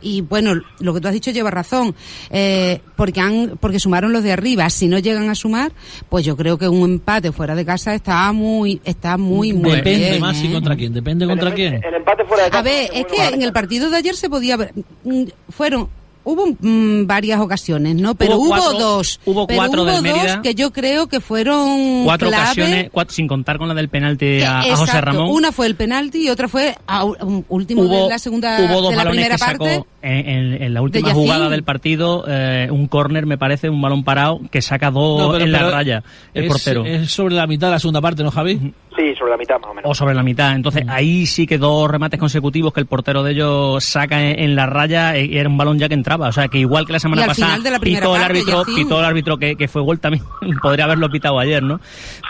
Y 0.00 0.22
bueno, 0.22 0.54
lo 0.80 0.94
que 0.94 1.02
tú 1.02 1.08
has 1.08 1.12
dicho 1.12 1.32
lleva 1.32 1.50
razón, 1.50 1.94
eh, 2.30 2.80
porque 2.96 3.20
han 3.20 3.58
porque 3.60 3.78
sumaron 3.78 4.10
los 4.10 4.22
de 4.22 4.32
arriba. 4.32 4.70
Si 4.70 4.88
no 4.88 4.98
llegan 5.00 5.28
a 5.28 5.34
sumar, 5.34 5.70
pues 6.08 6.24
yo 6.24 6.34
creo 6.34 6.56
que 6.56 6.66
un 6.66 6.88
empate 6.92 7.30
fuera 7.32 7.54
de 7.54 7.66
casa 7.66 7.94
está 7.94 8.32
muy 8.32 8.80
está 8.84 9.18
muy, 9.18 9.52
muy 9.52 9.72
Depende 9.72 10.08
bien, 10.12 10.20
más 10.22 10.38
si 10.38 10.46
¿eh? 10.46 10.52
contra 10.52 10.76
quién, 10.76 10.94
depende 10.94 11.26
contra 11.26 11.50
el, 11.50 11.54
quién. 11.54 11.74
el 11.84 11.94
empate 11.94 12.24
fuera 12.24 12.44
de 12.44 12.50
casa 12.50 12.60
A 12.60 12.62
ver, 12.62 12.90
es 12.94 13.04
que 13.04 13.34
en 13.34 13.42
el 13.42 13.52
partido 13.52 13.90
de 13.90 13.98
ayer 13.98 14.16
se 14.16 14.30
podía 14.30 14.56
ver, 14.56 14.72
mm, 15.04 15.24
fueron 15.50 15.90
hubo 16.24 16.46
mm, 16.60 17.06
varias 17.06 17.40
ocasiones, 17.40 17.94
¿no? 17.96 18.14
Pero 18.14 18.36
Hubo 18.38 18.72
dos, 18.78 19.20
hubo 19.24 19.46
pero 19.46 19.58
cuatro 19.58 19.82
hubo 19.82 19.90
del 19.92 20.02
Mérida. 20.02 20.34
dos 20.36 20.42
que 20.42 20.54
yo 20.54 20.72
creo 20.72 21.06
que 21.06 21.20
fueron 21.20 22.04
Cuatro 22.04 22.28
clave. 22.28 22.44
ocasiones, 22.44 22.90
cuatro- 22.92 23.14
sin 23.14 23.26
contar 23.28 23.58
con 23.58 23.68
la 23.68 23.74
del 23.74 23.88
penalti 23.88 24.42
a, 24.42 24.62
José 24.76 25.00
Ramón. 25.00 25.30
Una 25.30 25.52
fue 25.52 25.66
el 25.66 25.74
penalti 25.74 26.26
y 26.26 26.30
otra 26.30 26.48
fue 26.48 26.74
a, 26.86 27.04
um, 27.04 27.42
último 27.48 27.82
hubo, 27.82 28.04
de 28.04 28.08
la 28.10 28.18
segunda 28.18 28.58
hubo 28.60 28.80
dos 28.82 28.90
de 28.90 28.96
la 28.96 29.04
balones 29.04 29.10
primera 29.26 29.34
que 29.36 29.38
sacó 29.38 29.64
parte. 29.64 29.84
en, 30.02 30.28
en- 30.28 30.62
en 30.62 30.74
la 30.74 30.82
última 30.82 31.12
jugada 31.14 31.48
del 31.48 31.62
partido, 31.62 32.24
eh, 32.28 32.68
un 32.70 32.86
córner 32.88 33.26
me 33.26 33.38
parece, 33.38 33.68
un 33.70 33.80
balón 33.80 34.04
parado 34.04 34.40
que 34.50 34.60
saca 34.62 34.90
dos 34.90 35.20
No, 35.20 35.32
pero- 35.32 35.44
en 35.44 35.52
la 35.52 35.58
pero 35.58 35.70
raya 35.70 36.02
el 36.34 36.44
es, 36.44 36.48
portero. 36.50 36.84
Es 36.84 37.10
sobre 37.10 37.34
la 37.34 37.46
mitad 37.46 37.68
de 37.68 37.72
la 37.74 37.78
segunda 37.78 38.00
parte, 38.00 38.22
¿no, 38.22 38.30
Javi? 38.30 38.72
Sí, 38.98 39.14
sobre 39.16 39.30
la 39.30 39.36
mitad 39.36 39.60
más 39.60 39.70
o 39.70 39.74
menos. 39.74 39.88
o 39.88 39.94
sobre 39.94 40.12
la 40.12 40.24
mitad. 40.24 40.56
Entonces 40.56 40.84
ahí 40.88 41.24
sí 41.24 41.46
que 41.46 41.56
dos 41.56 41.88
remates 41.88 42.18
consecutivos 42.18 42.72
que 42.72 42.80
el 42.80 42.86
portero 42.86 43.22
de 43.22 43.30
ellos 43.30 43.84
saca 43.84 44.20
en, 44.20 44.40
en 44.40 44.56
la 44.56 44.66
raya 44.66 45.14
eh, 45.16 45.24
y 45.26 45.38
era 45.38 45.48
un 45.48 45.56
balón 45.56 45.78
ya 45.78 45.86
que 45.88 45.94
entraba. 45.94 46.26
O 46.26 46.32
sea 46.32 46.48
que 46.48 46.58
igual 46.58 46.84
que 46.84 46.94
la 46.94 46.98
semana 46.98 47.20
Y 47.20 47.24
al 47.24 47.28
pasada 47.28 47.46
final 47.46 47.62
de 47.62 47.70
la 47.70 47.78
primera 47.78 48.00
pitó 48.00 48.14
el 48.16 48.20
parte, 48.22 48.32
árbitro, 48.38 48.58
Yacine. 48.62 48.76
pitó 48.82 48.98
el 48.98 49.04
árbitro 49.04 49.36
que, 49.38 49.54
que 49.54 49.68
fue 49.68 49.82
gol 49.82 50.00
también. 50.00 50.24
Podría 50.62 50.84
haberlo 50.86 51.08
pitado 51.08 51.38
ayer, 51.38 51.62
¿no? 51.62 51.80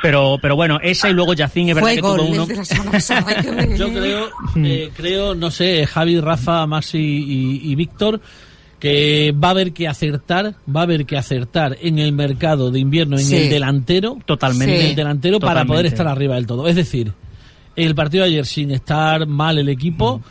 Pero, 0.02 0.36
pero 0.42 0.56
bueno, 0.56 0.78
esa 0.82 1.08
y 1.08 1.14
luego 1.14 1.32
Yacine 1.32 1.70
es 1.70 1.74
verdad 1.76 1.88
Fue 1.88 1.94
que 1.94 2.00
gol 2.02 2.16
tuvo 2.18 2.28
uno. 2.28 2.46
el. 2.50 3.76
Yo 3.78 3.88
creo, 3.88 4.28
eh, 4.56 4.90
creo, 4.94 5.34
no 5.34 5.50
sé, 5.50 5.86
Javi, 5.86 6.20
Rafa, 6.20 6.66
Maxi 6.66 6.98
y, 6.98 7.72
y 7.72 7.74
Víctor, 7.76 8.20
que 8.78 9.32
va 9.32 9.48
a 9.48 9.50
haber 9.52 9.72
que 9.72 9.88
acertar, 9.88 10.54
va 10.74 10.80
a 10.80 10.82
haber 10.84 11.04
que 11.04 11.16
acertar 11.16 11.76
en 11.80 11.98
el 11.98 12.12
mercado 12.12 12.70
de 12.70 12.78
invierno, 12.78 13.16
en 13.18 13.24
Sí. 13.24 13.34
el 13.36 13.50
delantero, 13.50 14.18
Totalmente. 14.24 14.80
en 14.80 14.86
el 14.90 14.94
delantero 14.96 15.40
para 15.40 15.64
poder 15.64 15.86
estar 15.86 16.06
arriba 16.06 16.36
del 16.36 16.46
todo. 16.46 16.68
Es 16.68 16.76
decir, 16.76 17.12
el 17.76 17.94
partido 17.94 18.24
de 18.24 18.30
ayer 18.30 18.46
sin 18.46 18.70
estar 18.70 19.26
mal 19.26 19.58
el 19.58 19.68
equipo, 19.68 20.22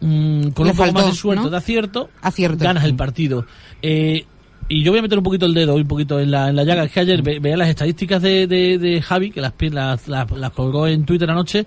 mm, 0.00 0.48
con 0.50 0.66
Le 0.66 0.70
un 0.72 0.76
poco 0.76 0.92
más 0.92 1.06
de 1.06 1.12
suerte, 1.14 1.42
¿no? 1.44 1.50
de 1.50 1.56
acierto, 1.56 2.10
Acierto. 2.22 2.64
ganas 2.64 2.84
el 2.84 2.94
partido. 2.94 3.44
Eh, 3.82 4.24
y 4.68 4.82
yo 4.82 4.92
voy 4.92 4.98
a 4.98 5.02
meter 5.02 5.18
un 5.18 5.24
poquito 5.24 5.46
el 5.46 5.54
dedo, 5.54 5.74
un 5.74 5.86
poquito 5.88 6.20
en 6.20 6.30
la, 6.30 6.50
en 6.50 6.56
la 6.56 6.62
llaga. 6.64 6.84
Es 6.84 6.92
que 6.92 7.00
ayer 7.00 7.22
ve- 7.22 7.38
veía 7.40 7.56
las 7.56 7.68
estadísticas 7.68 8.20
de, 8.22 8.46
de, 8.46 8.78
de 8.78 9.00
Javi, 9.02 9.30
que 9.30 9.40
las, 9.40 9.52
pi- 9.52 9.70
las, 9.70 10.06
las, 10.08 10.30
las 10.30 10.50
colgó 10.52 10.86
en 10.86 11.04
Twitter 11.04 11.30
anoche, 11.30 11.64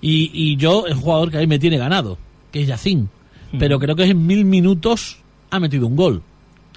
y, 0.00 0.30
y 0.32 0.56
yo, 0.56 0.86
el 0.86 0.94
jugador 0.94 1.30
que 1.30 1.36
ahí 1.36 1.46
me 1.46 1.58
tiene 1.58 1.76
ganado, 1.76 2.16
que 2.50 2.62
es 2.62 2.66
Yacín. 2.68 3.10
Pero 3.58 3.78
creo 3.78 3.96
que 3.96 4.04
en 4.04 4.26
mil 4.26 4.44
minutos 4.44 5.22
ha 5.50 5.58
metido 5.60 5.86
un 5.86 5.96
gol. 5.96 6.22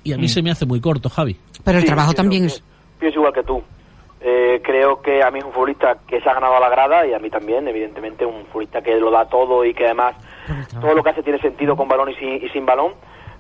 Y 0.04 0.14
a 0.14 0.18
mí 0.18 0.28
se 0.28 0.42
me 0.42 0.52
hace 0.52 0.66
muy 0.66 0.82
corto, 0.82 1.10
Javi. 1.10 1.38
Pero 1.64 1.78
el 1.78 1.84
Sí, 1.84 1.88
trabajo 1.88 2.10
pienso 2.10 2.22
también 2.24 2.42
que- 2.44 2.48
es... 2.48 2.64
Pienso 3.00 3.20
igual 3.20 3.34
que 3.34 3.44
tú. 3.44 3.62
Eh, 4.26 4.62
creo 4.64 5.02
que 5.02 5.22
a 5.22 5.30
mí 5.32 5.40
es 5.40 5.46
un 5.46 5.52
futbolista 5.52 5.98
que 6.08 6.22
se 6.22 6.30
ha 6.30 6.34
ganado 6.34 6.56
a 6.56 6.60
la 6.60 6.70
grada 6.70 7.06
y 7.06 7.14
a 7.14 7.20
mí 7.20 7.30
también, 7.30 7.68
evidentemente, 7.68 8.26
un 8.26 8.46
futbolista 8.46 8.82
que 8.82 8.96
lo 8.96 9.12
da 9.12 9.28
todo 9.28 9.66
y 9.66 9.74
que 9.74 9.86
además 9.86 10.16
todo 10.80 10.94
lo 10.94 11.04
que 11.04 11.10
hace 11.10 11.24
tiene 11.24 11.40
sentido 11.40 11.76
con 11.76 11.88
balón 11.90 12.10
y 12.12 12.16
sin, 12.16 12.30
y 12.44 12.50
sin 12.50 12.66
balón. 12.66 12.94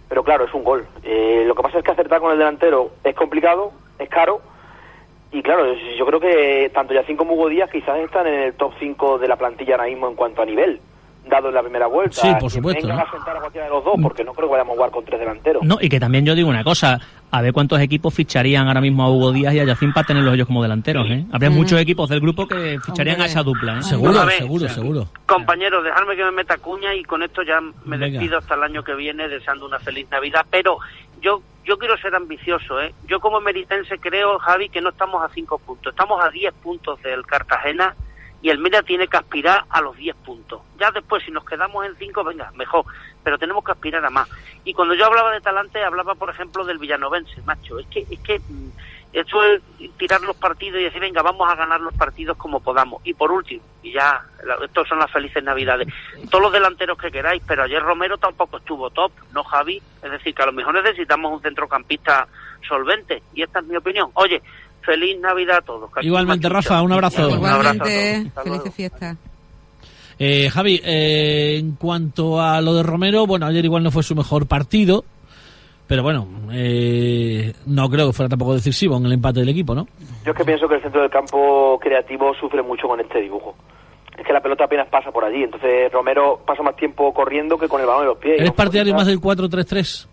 Pero 0.09 0.23
claro, 0.23 0.45
es 0.45 0.53
un 0.53 0.63
gol. 0.63 0.85
Eh, 1.03 1.43
lo 1.47 1.55
que 1.55 1.63
pasa 1.63 1.79
es 1.79 1.83
que 1.85 1.91
acertar 1.91 2.19
con 2.19 2.31
el 2.33 2.37
delantero 2.37 2.91
es 3.03 3.15
complicado, 3.15 3.71
es 3.97 4.09
caro. 4.09 4.41
Y 5.31 5.41
claro, 5.41 5.65
yo 5.97 6.05
creo 6.05 6.19
que 6.19 6.69
tanto 6.73 6.93
Yacín 6.93 7.17
como 7.17 7.33
Hugo 7.33 7.49
Díaz 7.49 7.69
quizás 7.71 7.97
están 7.99 8.27
en 8.27 8.33
el 8.35 8.53
top 8.53 8.73
5 8.79 9.17
de 9.17 9.27
la 9.27 9.35
plantilla 9.37 9.75
ahora 9.75 9.87
mismo 9.87 10.07
en 10.09 10.15
cuanto 10.15 10.41
a 10.41 10.45
nivel, 10.45 10.79
dado 11.25 11.49
en 11.49 11.55
la 11.55 11.61
primera 11.61 11.87
vuelta. 11.87 12.21
Sí, 12.21 12.27
por 12.39 12.51
supuesto, 12.51 12.87
Venga 12.87 13.01
¿no? 13.03 13.07
a 13.07 13.11
sentar 13.11 13.37
a 13.37 13.39
cualquiera 13.39 13.67
de 13.67 13.73
los 13.73 13.83
dos, 13.83 13.95
porque 14.01 14.23
no 14.23 14.33
creo 14.33 14.47
que 14.47 14.51
vayamos 14.53 14.73
a 14.73 14.75
jugar 14.75 14.91
con 14.91 15.05
tres 15.05 15.19
delanteros. 15.19 15.63
No, 15.63 15.77
y 15.79 15.89
que 15.89 15.99
también 15.99 16.25
yo 16.25 16.35
digo 16.35 16.49
una 16.49 16.63
cosa, 16.63 16.99
a 17.31 17.41
ver 17.41 17.53
cuántos 17.53 17.79
equipos 17.79 18.13
ficharían 18.13 18.67
ahora 18.67 18.81
mismo 18.81 19.03
a 19.03 19.09
Hugo 19.09 19.31
Díaz 19.31 19.53
y 19.53 19.59
a 19.59 19.63
Yacín 19.65 19.93
para 19.93 20.05
tenerlos 20.05 20.33
ellos 20.33 20.47
como 20.47 20.61
delanteros, 20.61 21.09
¿eh? 21.09 21.25
Habría 21.31 21.49
muchos 21.49 21.79
equipos 21.79 22.09
del 22.09 22.19
grupo 22.19 22.47
que 22.47 22.79
ficharían 22.85 23.15
Hombre. 23.15 23.23
a 23.23 23.31
esa 23.31 23.43
dupla, 23.43 23.79
¿eh? 23.79 23.83
Seguro, 23.83 24.29
seguro, 24.29 24.69
seguro. 24.69 25.07
Compañeros, 25.25 25.83
dejadme 25.83 26.15
que 26.15 26.23
me 26.25 26.31
meta 26.31 26.57
cuña 26.57 26.93
y 26.93 27.03
con 27.03 27.23
esto 27.23 27.41
ya 27.43 27.59
me 27.61 27.97
Venga. 27.97 28.07
despido 28.19 28.37
hasta 28.37 28.55
el 28.55 28.63
año 28.63 28.83
que 28.83 28.93
viene 28.95 29.27
deseando 29.27 29.65
una 29.65 29.79
feliz 29.79 30.07
Navidad. 30.11 30.45
Pero 30.49 30.77
yo 31.21 31.41
yo 31.65 31.77
quiero 31.77 31.97
ser 31.97 32.13
ambicioso, 32.13 32.81
¿eh? 32.81 32.93
Yo 33.07 33.19
como 33.21 33.39
meritense 33.39 33.97
creo, 33.97 34.37
Javi, 34.39 34.67
que 34.69 34.81
no 34.81 34.89
estamos 34.89 35.23
a 35.23 35.29
cinco 35.33 35.57
puntos, 35.59 35.93
estamos 35.93 36.23
a 36.23 36.29
10 36.29 36.53
puntos 36.55 37.01
del 37.01 37.25
Cartagena 37.25 37.95
y 38.43 38.49
el 38.49 38.59
Mérida 38.59 38.83
tiene 38.83 39.07
que 39.07 39.15
aspirar 39.15 39.63
a 39.69 39.79
los 39.79 39.95
10 39.95 40.17
puntos. 40.17 40.61
Ya 40.77 40.91
después, 40.91 41.23
si 41.23 41.31
nos 41.31 41.45
quedamos 41.45 41.85
en 41.85 41.95
5, 41.95 42.25
venga, 42.25 42.51
mejor, 42.55 42.83
pero 43.23 43.39
tenemos 43.39 43.63
que 43.63 43.71
aspirar 43.71 44.03
a 44.03 44.09
más. 44.09 44.27
Y 44.65 44.73
cuando 44.73 44.95
yo 44.95 45.05
hablaba 45.05 45.31
de 45.31 45.39
talante, 45.39 45.81
hablaba, 45.81 46.13
por 46.15 46.29
ejemplo, 46.29 46.65
del 46.65 46.77
villanovense, 46.77 47.41
macho. 47.43 47.79
Es 47.79 47.87
que, 47.87 48.05
es 48.09 48.19
que 48.19 48.39
mm, 48.39 48.69
eso 49.13 49.43
es 49.45 49.61
tirar 49.97 50.19
los 50.23 50.35
partidos 50.35 50.81
y 50.81 50.83
decir, 50.83 50.99
venga, 50.99 51.21
vamos 51.21 51.49
a 51.49 51.55
ganar 51.55 51.79
los 51.79 51.93
partidos 51.93 52.35
como 52.35 52.59
podamos. 52.59 53.01
Y 53.05 53.13
por 53.13 53.31
último, 53.31 53.63
y 53.81 53.93
ya, 53.93 54.21
estos 54.61 54.89
son 54.89 54.99
las 54.99 55.09
felices 55.09 55.41
navidades, 55.41 55.87
todos 56.29 56.41
los 56.41 56.51
delanteros 56.51 56.97
que 56.97 57.11
queráis, 57.11 57.41
pero 57.47 57.63
ayer 57.63 57.81
Romero 57.81 58.17
tampoco 58.17 58.57
estuvo 58.57 58.89
top, 58.89 59.13
¿no, 59.31 59.45
Javi? 59.45 59.81
Es 60.01 60.11
decir, 60.11 60.35
que 60.35 60.43
a 60.43 60.47
lo 60.47 60.51
mejor 60.51 60.73
necesitamos 60.73 61.31
un 61.31 61.41
centrocampista 61.41 62.27
solvente, 62.67 63.23
y 63.33 63.43
esta 63.43 63.59
es 63.59 63.65
mi 63.65 63.77
opinión. 63.77 64.09
Oye, 64.15 64.41
feliz 64.83 65.19
Navidad 65.19 65.57
a 65.57 65.61
todos. 65.61 65.89
Igualmente, 66.01 66.47
me 66.47 66.53
Rafa, 66.55 66.81
un 66.81 66.91
abrazo. 66.91 67.27
Un 67.27 67.33
abrazo 67.45 67.45
a 67.45 67.73
Igualmente, 67.73 68.13
todos. 68.13 68.27
Hasta 68.27 68.43
luego. 68.43 68.57
felices 68.63 68.75
fiestas. 68.75 69.17
Eh, 70.19 70.49
Javi, 70.49 70.79
eh, 70.83 71.57
en 71.57 71.71
cuanto 71.75 72.39
a 72.39 72.61
lo 72.61 72.73
de 72.75 72.83
Romero, 72.83 73.25
bueno, 73.25 73.45
ayer 73.47 73.65
igual 73.65 73.83
no 73.83 73.91
fue 73.91 74.03
su 74.03 74.15
mejor 74.15 74.47
partido, 74.47 75.03
Pero 75.87 76.01
bueno, 76.03 76.27
eh, 76.53 77.53
no 77.65 77.89
creo 77.89 78.07
que 78.07 78.13
fuera 78.13 78.29
tampoco 78.29 78.53
decisivo 78.53 78.95
en 78.97 79.05
el 79.05 79.13
empate 79.13 79.41
del 79.41 79.49
equipo, 79.49 79.75
¿no? 79.75 79.87
Yo 80.25 80.31
es 80.31 80.37
que 80.37 80.45
pienso 80.45 80.67
que 80.67 80.75
el 80.75 80.81
centro 80.81 81.01
del 81.01 81.09
campo 81.09 81.77
creativo 81.81 82.33
sufre 82.39 82.61
mucho 82.61 82.87
con 82.87 82.99
este 83.01 83.19
dibujo. 83.19 83.55
Es 84.17 84.25
que 84.25 84.31
la 84.31 84.39
pelota 84.41 84.63
apenas 84.65 84.87
pasa 84.87 85.11
por 85.11 85.25
allí, 85.25 85.43
entonces 85.43 85.91
Romero 85.91 86.39
pasa 86.45 86.61
más 86.63 86.75
tiempo 86.77 87.11
corriendo 87.13 87.57
que 87.57 87.67
con 87.67 87.81
el 87.81 87.87
balón 87.87 88.03
en 88.03 88.09
los 88.09 88.17
pies. 88.17 88.39
¿Eres 88.39 88.51
partidario 88.53 88.93
más 88.93 89.07
del 89.07 89.19
4-3-3? 89.19 90.07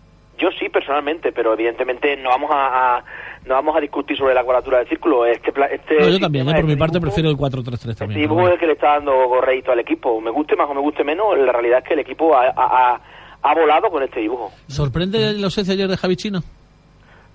Personalmente, 0.71 1.31
pero 1.31 1.53
evidentemente 1.53 2.15
no 2.17 2.29
vamos 2.29 2.49
a, 2.51 2.97
a- 2.97 3.03
no 3.45 3.53
vamos 3.55 3.75
a 3.75 3.79
discutir 3.79 4.17
sobre 4.17 4.33
la 4.33 4.43
cuadratura 4.43 4.79
del 4.79 4.87
círculo. 4.87 5.25
Este, 5.25 5.49
este 5.73 5.95
No, 5.99 6.09
yo 6.09 6.19
también, 6.19 6.45
yo 6.47 6.53
por 6.53 6.63
mi 6.63 6.75
parte 6.75 6.99
prefiero 7.01 7.29
el 7.29 7.37
4-3-3 7.37 7.73
Este 7.73 7.93
también. 7.95 8.21
dibujo 8.21 8.47
es 8.47 8.53
el 8.53 8.59
que 8.59 8.67
le 8.67 8.73
está 8.73 8.93
dando 8.93 9.41
rédito 9.41 9.71
al 9.71 9.79
equipo. 9.79 10.19
Me 10.21 10.31
guste 10.31 10.55
más 10.55 10.69
o 10.69 10.73
me 10.73 10.81
guste 10.81 11.03
menos, 11.03 11.37
la 11.37 11.51
realidad 11.51 11.79
es 11.79 11.85
que 11.85 11.93
el 11.95 11.99
equipo 12.01 12.35
ha, 12.35 12.47
ha- 12.47 12.53
ha- 12.55 13.01
ha 13.43 13.55
volado 13.55 13.89
con 13.89 14.03
este 14.03 14.19
dibujo. 14.19 14.51
¿Sorprende 14.67 15.33
la 15.33 15.45
ausencia 15.45 15.73
ayer 15.73 15.87
de 15.87 15.97
Javi 15.97 16.15
Chino? 16.15 16.41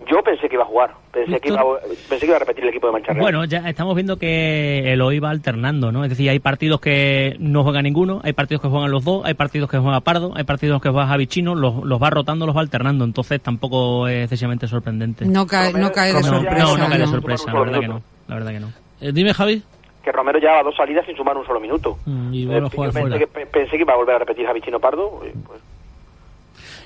Yo 0.08 0.22
pensé 0.22 0.48
que 0.48 0.54
iba 0.54 0.62
a 0.62 0.66
jugar, 0.66 0.94
pensé 1.12 1.40
que 1.40 1.48
iba, 1.48 1.60
a- 1.60 1.64
pensé 2.08 2.20
que 2.20 2.26
iba 2.26 2.36
a 2.36 2.38
repetir 2.38 2.62
el 2.64 2.70
equipo 2.70 2.86
de 2.86 2.92
Mancha 2.92 3.12
Real. 3.12 3.20
Bueno, 3.22 3.44
ya 3.44 3.58
estamos 3.68 3.94
viendo 3.94 4.18
que 4.18 4.92
el 4.92 5.00
hoy 5.00 5.18
va 5.18 5.30
alternando, 5.30 5.90
¿no? 5.90 6.04
Es 6.04 6.10
decir, 6.10 6.30
hay 6.30 6.38
partidos 6.38 6.80
que 6.80 7.34
no 7.40 7.62
juega 7.64 7.82
ninguno, 7.82 8.20
hay 8.22 8.32
partidos 8.32 8.62
que 8.62 8.68
juegan 8.68 8.90
los 8.90 9.04
dos, 9.04 9.24
hay 9.24 9.34
partidos 9.34 9.68
que 9.70 9.78
juega 9.78 10.00
Pardo, 10.00 10.32
hay 10.36 10.44
partidos 10.44 10.80
que 10.80 10.90
juega 10.90 11.06
Javi 11.08 11.26
Chino, 11.26 11.54
los, 11.54 11.82
los 11.84 12.00
va 12.00 12.10
rotando, 12.10 12.46
los 12.46 12.56
va 12.56 12.60
alternando, 12.60 13.04
entonces 13.04 13.40
tampoco 13.40 14.06
es 14.06 14.24
excesivamente 14.24 14.66
sorprendente. 14.68 15.24
No 15.26 15.46
cae, 15.46 15.72
no 15.72 15.90
cae 15.90 16.12
de 16.12 16.20
Romero- 16.20 16.36
sorpresa. 16.42 16.64
no, 16.64 16.76
no 16.76 16.88
cae 16.88 16.98
de 16.98 17.06
sorpresa, 17.06 17.52
la 17.52 17.60
verdad 17.60 17.80
que 17.80 17.88
no. 17.88 18.02
La 18.28 18.34
verdad 18.36 18.50
que 18.52 18.60
no. 18.60 18.68
Eh, 19.00 19.10
dime, 19.12 19.34
Javi. 19.34 19.62
que 20.04 20.12
Romero 20.12 20.38
llevaba 20.38 20.62
dos 20.62 20.76
salidas 20.76 21.04
sin 21.04 21.16
sumar 21.16 21.36
un 21.36 21.44
solo 21.44 21.58
minuto. 21.58 21.98
Mm, 22.06 22.32
Y 22.32 22.44
Eh, 22.44 22.60
pensé, 22.70 23.00
fuera. 23.00 23.18
que, 23.18 23.26
pe- 23.26 23.46
pensé 23.46 23.72
que 23.76 23.82
iba 23.82 23.92
a 23.92 23.96
volver 23.96 24.14
a 24.14 24.18
repetir 24.20 24.46
Javi 24.46 24.60
Chino 24.60 24.78
Pardo. 24.78 25.20
y, 25.26 25.36
pues, 25.36 25.60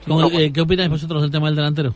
¿Cómo- 0.08 0.26
eh, 0.38 0.50
¿Qué 0.52 0.60
opináis 0.62 0.88
vosotros 0.88 1.20
del 1.20 1.30
tema 1.30 1.48
del 1.48 1.56
delantero? 1.56 1.94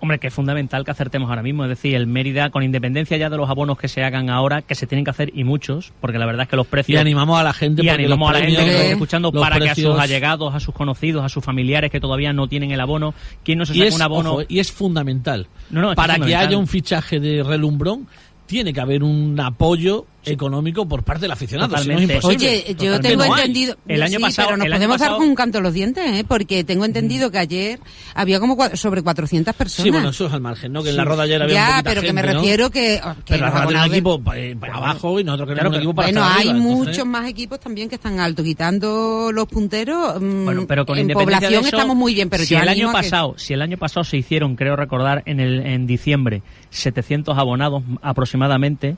Hombre, 0.00 0.18
que 0.18 0.26
es 0.26 0.34
fundamental 0.34 0.84
que 0.84 0.90
acertemos 0.90 1.30
ahora 1.30 1.42
mismo. 1.42 1.64
Es 1.64 1.70
decir, 1.70 1.94
el 1.94 2.06
Mérida, 2.06 2.50
con 2.50 2.62
independencia 2.62 3.16
ya 3.16 3.30
de 3.30 3.36
los 3.38 3.48
abonos 3.48 3.78
que 3.78 3.88
se 3.88 4.04
hagan 4.04 4.28
ahora, 4.28 4.60
que 4.60 4.74
se 4.74 4.86
tienen 4.86 5.04
que 5.04 5.10
hacer 5.10 5.30
y 5.34 5.44
muchos, 5.44 5.92
porque 6.00 6.18
la 6.18 6.26
verdad 6.26 6.42
es 6.42 6.48
que 6.48 6.56
los 6.56 6.66
Y 6.66 6.70
precios. 6.70 7.00
animamos 7.00 7.38
a 7.40 7.42
la 7.42 7.52
gente 7.54 7.82
y 7.84 7.88
animamos 7.88 8.28
a 8.28 8.32
la 8.34 8.38
gente 8.40 8.52
que 8.52 8.56
premios, 8.58 8.72
nos 8.74 8.80
esté 8.82 8.92
escuchando 8.92 9.32
para 9.32 9.58
que 9.58 9.70
a 9.70 9.74
sus 9.74 9.98
allegados, 9.98 10.54
a 10.54 10.60
sus 10.60 10.74
conocidos, 10.74 11.24
a 11.24 11.28
sus 11.30 11.42
familiares 11.42 11.90
que 11.90 12.00
todavía 12.00 12.32
no 12.34 12.48
tienen 12.48 12.70
el 12.70 12.80
abono, 12.80 13.14
¿quién 13.44 13.58
no 13.58 13.66
se 13.66 13.74
Y 13.76 13.80
saca 13.82 13.94
un 13.94 14.02
abono? 14.02 14.32
ojo, 14.34 14.42
y 14.48 14.58
es 14.58 14.70
fundamental. 14.70 15.46
No, 15.70 15.80
no, 15.80 15.86
es 15.88 15.92
que 15.92 15.96
Para 15.96 16.18
que 16.18 16.36
haya 16.36 16.58
un 16.58 16.66
fichaje 16.66 17.18
de 17.20 17.42
relumbrón, 17.42 18.06
tiene 18.46 18.72
que 18.74 18.80
haber 18.80 19.02
un 19.02 19.38
apoyo 19.40 20.04
económico 20.26 20.86
por 20.86 21.02
parte 21.02 21.22
del 21.22 21.30
aficionado. 21.32 21.76
Si 21.78 21.88
no 21.88 21.98
es 21.98 22.02
imposible. 22.02 22.48
Oye, 22.48 22.64
yo 22.68 22.74
Totalmente. 22.74 23.08
tengo 23.08 23.26
No 23.26 23.36
entendido. 23.36 23.76
El 23.88 24.02
año 24.02 24.18
sí, 24.18 24.22
pasado- 24.24 24.48
pero 24.48 24.56
nos 24.58 24.66
podemos 24.68 24.88
dar 24.98 24.98
pasado- 25.08 25.18
con 25.18 25.28
un 25.28 25.34
canto 25.34 25.58
a 25.58 25.60
los 25.60 25.72
dientes, 25.74 26.04
¿eh? 26.06 26.24
Porque 26.26 26.64
tengo 26.64 26.84
entendido 26.84 27.30
que 27.30 27.38
ayer 27.38 27.80
había 28.14 28.40
como 28.40 28.56
cua- 28.56 28.76
sobre 28.76 29.02
400 29.02 29.54
personas. 29.54 29.84
Sí, 29.84 29.90
bueno, 29.90 30.08
eso 30.10 30.26
es 30.26 30.32
al 30.32 30.40
margen, 30.40 30.72
¿no? 30.72 30.82
Que 30.82 30.90
en 30.90 30.96
la 30.96 31.04
roda 31.04 31.24
ayer 31.24 31.42
había 31.42 31.54
ya, 31.54 31.66
poquita 31.66 31.82
pero 31.90 32.00
que 32.02 32.12
me 32.12 32.20
gente, 32.22 32.34
¿no? 32.34 32.40
refiero 32.40 32.70
que. 32.70 33.00
que 33.24 33.34
Pero 33.34 33.46
la 33.46 33.66
tiene 33.66 33.80
un 33.84 33.90
equipo 33.92 34.22
eh, 34.34 34.56
para 34.58 34.74
abajo 34.76 35.20
y 35.20 35.24
nosotros 35.24 35.48
queremos 35.48 35.60
Claro, 35.60 35.68
un 35.70 35.74
equipo 35.82 35.94
para 35.94 36.08
Bueno, 36.08 36.24
hay 36.24 36.48
arriba, 36.48 36.56
entonces- 36.58 36.86
muchos 36.88 37.06
más 37.06 37.28
equipos 37.28 37.60
también 37.60 37.88
que 37.88 37.94
están 37.96 38.18
alto, 38.20 38.42
quitando 38.42 39.30
los 39.32 39.46
punteros. 39.48 40.20
mm, 40.20 40.44
Bueno, 40.44 40.66
pero 40.66 40.84
con 40.86 40.96
en 40.98 41.02
independencia 41.02 41.48
de 41.48 41.56
población 41.56 41.66
eso, 41.68 41.76
estamos 41.76 41.96
muy 41.96 42.14
bien, 42.14 42.28
pero 42.30 42.44
si 42.44 42.54
yo 42.54 42.60
el 42.60 42.68
año 42.68 42.88
a 42.88 42.92
que- 42.92 42.98
pasado, 42.98 43.34
si 43.36 43.52
el 43.52 43.62
año 43.62 43.76
pasado 43.76 44.04
se 44.04 44.16
hicieron, 44.16 44.56
creo 44.56 44.76
recordar, 44.76 45.22
en 45.26 45.40
el 45.40 45.60
en 45.66 45.86
diciembre 45.86 46.42
700 46.70 47.36
abonados 47.38 47.82
aproximadamente, 48.02 48.96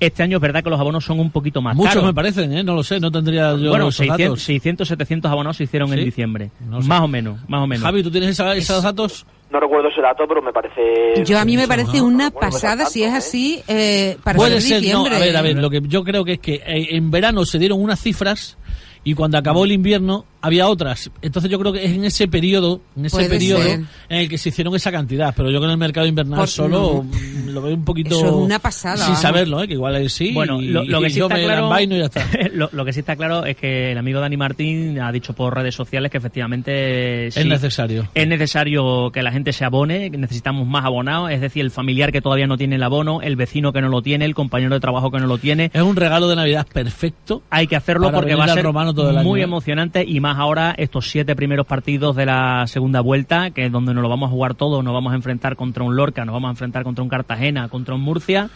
este 0.00 0.22
año 0.22 0.36
es 0.38 0.40
verdad 0.42 0.62
que 0.62 0.70
los 0.70 0.78
abonos 0.80 1.04
son 1.04 1.20
un 1.20 1.30
poquito 1.30 1.62
más 1.62 1.74
Muchos 1.76 1.94
caros. 1.94 2.06
me 2.06 2.14
parecen, 2.14 2.52
¿eh? 2.56 2.62
No 2.64 2.74
lo 2.74 2.82
sé, 2.82 3.00
no 3.00 3.10
tendría 3.10 3.52
yo 3.56 3.70
bueno, 3.70 3.88
esos 3.88 3.96
600, 3.96 4.18
datos. 4.28 4.42
600, 4.42 4.88
700 4.88 5.30
abonados 5.30 5.56
se 5.56 5.64
hicieron 5.64 5.88
¿Sí? 5.90 5.94
en 5.98 6.04
diciembre, 6.04 6.50
No 6.68 6.82
sé. 6.82 6.88
más 6.88 7.00
o 7.02 7.08
menos, 7.08 7.38
más 7.48 7.62
o 7.62 7.66
menos. 7.66 7.84
Javi, 7.84 8.02
¿tú 8.02 8.10
tienes 8.10 8.30
esa- 8.30 8.54
esos 8.54 8.82
datos? 8.82 9.26
no 9.50 9.60
recuerdo 9.60 9.88
ese 9.88 10.00
dato, 10.00 10.24
pero 10.26 10.42
me 10.42 10.52
parece. 10.52 11.24
Yo 11.24 11.38
a 11.38 11.44
mí 11.44 11.56
me 11.56 11.68
parece 11.68 11.98
¿no? 11.98 12.06
una 12.06 12.30
pues 12.32 12.50
pasada, 12.52 12.86
si 12.86 13.04
es 13.04 13.12
¿eh? 13.12 13.16
así, 13.16 13.62
eh, 13.68 14.16
para 14.24 14.36
Puede 14.36 14.60
ser 14.60 14.82
no, 14.92 15.06
a 15.06 15.18
ver, 15.20 15.36
a 15.36 15.42
ver, 15.42 15.56
lo 15.58 15.70
que 15.70 15.80
yo 15.84 16.02
creo 16.02 16.24
que 16.24 16.32
es 16.32 16.38
que 16.40 16.54
eh, 16.66 16.88
en 16.96 17.12
verano 17.12 17.44
se 17.44 17.60
dieron 17.60 17.80
unas 17.80 18.00
cifras 18.00 18.58
y 19.04 19.14
cuando 19.14 19.38
acabó 19.38 19.64
el 19.64 19.70
invierno 19.70 20.24
había 20.44 20.68
otras. 20.68 21.10
Entonces 21.22 21.50
yo 21.50 21.58
creo 21.58 21.72
que 21.72 21.84
es 21.84 21.92
en 21.92 22.04
ese 22.04 22.28
periodo, 22.28 22.80
en 22.96 23.06
ese 23.06 23.16
Puede 23.16 23.28
periodo 23.28 23.62
ser. 23.62 23.80
en 24.08 24.18
el 24.18 24.28
que 24.28 24.38
se 24.38 24.50
hicieron 24.50 24.74
esa 24.74 24.92
cantidad, 24.92 25.34
pero 25.36 25.50
yo 25.50 25.58
creo 25.58 25.62
que 25.62 25.66
en 25.66 25.70
el 25.72 25.78
mercado 25.78 26.06
invernal 26.06 26.38
Por- 26.40 26.48
solo 26.48 27.04
no. 27.44 27.52
lo 27.52 27.62
veo 27.62 27.74
un 27.74 27.84
poquito 27.84 28.16
Eso 28.16 28.26
es 28.26 28.32
una 28.32 28.58
pasada, 28.58 28.96
sin 28.96 29.06
vamos. 29.06 29.20
saberlo, 29.20 29.62
¿eh? 29.62 29.66
que 29.68 29.74
igual 29.74 29.96
es 29.96 30.12
sí. 30.12 30.32
Bueno, 30.32 30.60
y- 30.60 30.68
lo, 30.68 30.84
lo 30.84 31.00
que 31.00 31.10
sí 31.10 31.18
yo 31.18 31.24
está 31.26 31.36
me 31.36 31.44
claro, 31.44 31.64
envaino 31.64 31.96
y 31.96 31.98
ya 31.98 32.04
está. 32.06 32.26
lo, 32.52 32.68
lo 32.72 32.84
que 32.84 32.92
sí 32.92 33.00
está 33.00 33.16
claro 33.16 33.44
es 33.44 33.56
que 33.56 33.92
el 33.92 33.98
amigo 33.98 34.20
Dani 34.20 34.36
Martín 34.36 35.00
ha 35.00 35.10
dicho 35.12 35.32
por 35.32 35.54
redes 35.54 35.74
sociales 35.74 36.10
que 36.10 36.18
efectivamente 36.18 37.26
Es 37.28 37.34
sí, 37.34 37.44
necesario. 37.48 38.08
Es 38.14 38.26
necesario 38.28 39.10
que 39.12 39.22
la 39.22 39.32
gente 39.32 39.52
se 39.52 39.64
abone, 39.64 40.10
que 40.10 40.16
necesitamos 40.18 40.66
más 40.66 40.84
abonados, 40.84 41.30
es 41.30 41.40
decir, 41.40 41.62
el 41.64 41.70
familiar 41.70 42.12
que 42.12 42.20
todavía 42.20 42.46
no 42.46 42.56
tiene 42.56 42.76
el 42.76 42.82
abono, 42.82 43.20
el 43.22 43.36
vecino 43.36 43.72
que 43.72 43.80
no 43.80 43.88
lo 43.88 44.02
tiene, 44.02 44.24
el 44.24 44.34
compañero 44.34 44.74
de 44.74 44.80
trabajo 44.80 45.10
que 45.10 45.18
no 45.18 45.26
lo 45.26 45.38
tiene. 45.38 45.70
Es 45.72 45.82
un 45.82 45.96
regalo 45.96 46.28
de 46.28 46.36
Navidad 46.36 46.66
perfecto. 46.72 47.42
Hay 47.50 47.66
que 47.66 47.76
hacerlo 47.76 48.10
porque 48.12 48.34
va 48.34 48.44
a 48.44 48.48
ser 48.54 48.64
Romano 48.64 48.94
todo 48.94 49.10
el 49.10 49.18
año, 49.18 49.28
muy 49.28 49.40
¿eh? 49.40 49.44
emocionante 49.44 50.04
y 50.06 50.20
más 50.20 50.33
ahora 50.36 50.74
estos 50.76 51.08
siete 51.10 51.34
primeros 51.36 51.66
partidos 51.66 52.16
de 52.16 52.26
la 52.26 52.64
segunda 52.66 53.00
vuelta, 53.00 53.50
que 53.50 53.66
es 53.66 53.72
donde 53.72 53.94
nos 53.94 54.02
lo 54.02 54.08
vamos 54.08 54.28
a 54.28 54.30
jugar 54.30 54.54
todos, 54.54 54.82
nos 54.84 54.92
vamos 54.94 55.12
a 55.12 55.16
enfrentar 55.16 55.56
contra 55.56 55.84
un 55.84 55.96
Lorca, 55.96 56.24
nos 56.24 56.32
vamos 56.32 56.48
a 56.48 56.50
enfrentar 56.52 56.84
contra 56.84 57.02
un 57.02 57.08
Cartagena, 57.08 57.68
contra 57.68 57.94
un 57.94 58.00
Murcia, 58.00 58.50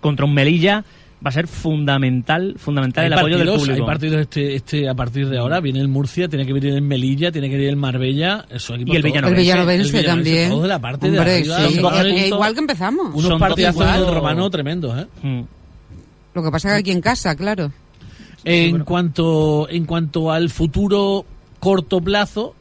contra 0.00 0.26
un 0.26 0.34
Melilla. 0.34 0.84
Va 1.24 1.28
a 1.28 1.32
ser 1.32 1.48
fundamental, 1.48 2.54
fundamental 2.56 3.04
el 3.04 3.12
apoyo 3.12 3.36
del 3.36 3.48
partidos, 3.48 3.60
público. 3.60 3.82
hay 3.84 3.86
partidos 3.86 4.20
este, 4.22 4.54
este 4.54 4.88
a 4.88 4.94
partir 4.94 5.28
de 5.28 5.36
ahora. 5.36 5.60
Viene 5.60 5.78
el 5.80 5.88
Murcia, 5.88 6.28
tiene 6.28 6.46
que 6.46 6.54
venir 6.54 6.72
el 6.72 6.80
Melilla, 6.80 7.30
tiene 7.30 7.50
que 7.50 7.56
venir 7.56 7.68
el 7.68 7.76
Marbella. 7.76 8.46
Esos 8.48 8.76
equipos 8.76 8.94
Y 8.94 8.96
el 8.96 9.02
Villanovense. 9.02 9.36
El 9.36 9.42
Villanovense 9.42 9.82
El 9.82 10.02
Villanovense, 10.02 10.08
también. 10.08 10.48
todos 10.48 10.62
de 10.62 10.68
la 10.68 10.78
parte 10.78 11.10
de 11.10 11.18
arriba, 11.18 11.68
sí, 11.68 11.78
puntos. 11.78 12.06
igual 12.26 12.54
que 12.54 12.60
empezamos. 12.60 13.08
Unos 13.14 13.24
Son 13.24 13.38
partidazos 13.38 13.92
del 13.92 14.14
romano 14.14 14.48
tremendos, 14.48 14.98
¿eh? 14.98 15.06
Mm. 15.22 15.40
Lo 16.32 16.42
que 16.42 16.50
pasa 16.50 16.68
es 16.68 16.74
que 16.74 16.80
aquí 16.80 16.90
en 16.92 17.02
casa, 17.02 17.36
claro. 17.36 17.70
En 18.44 18.80
cuanto 18.84 19.68
en 19.68 19.84
cuanto 19.84 20.30
al 20.32 20.50
futuro 20.50 21.24
corto 21.58 22.00
plazo, 22.00 22.54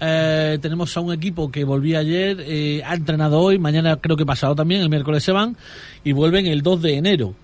eh, 0.00 0.58
tenemos 0.62 0.96
a 0.96 1.00
un 1.00 1.12
equipo 1.12 1.50
que 1.50 1.64
volvía 1.64 1.98
ayer, 1.98 2.38
eh, 2.40 2.82
ha 2.86 2.94
entrenado 2.94 3.40
hoy, 3.40 3.58
mañana 3.58 3.96
creo 3.96 4.16
que 4.16 4.24
pasado 4.24 4.54
también, 4.54 4.80
el 4.80 4.88
miércoles 4.88 5.22
se 5.24 5.32
van 5.32 5.56
y 6.04 6.12
vuelven 6.12 6.46
el 6.46 6.62
2 6.62 6.80
de 6.82 6.94
enero. 6.96 7.34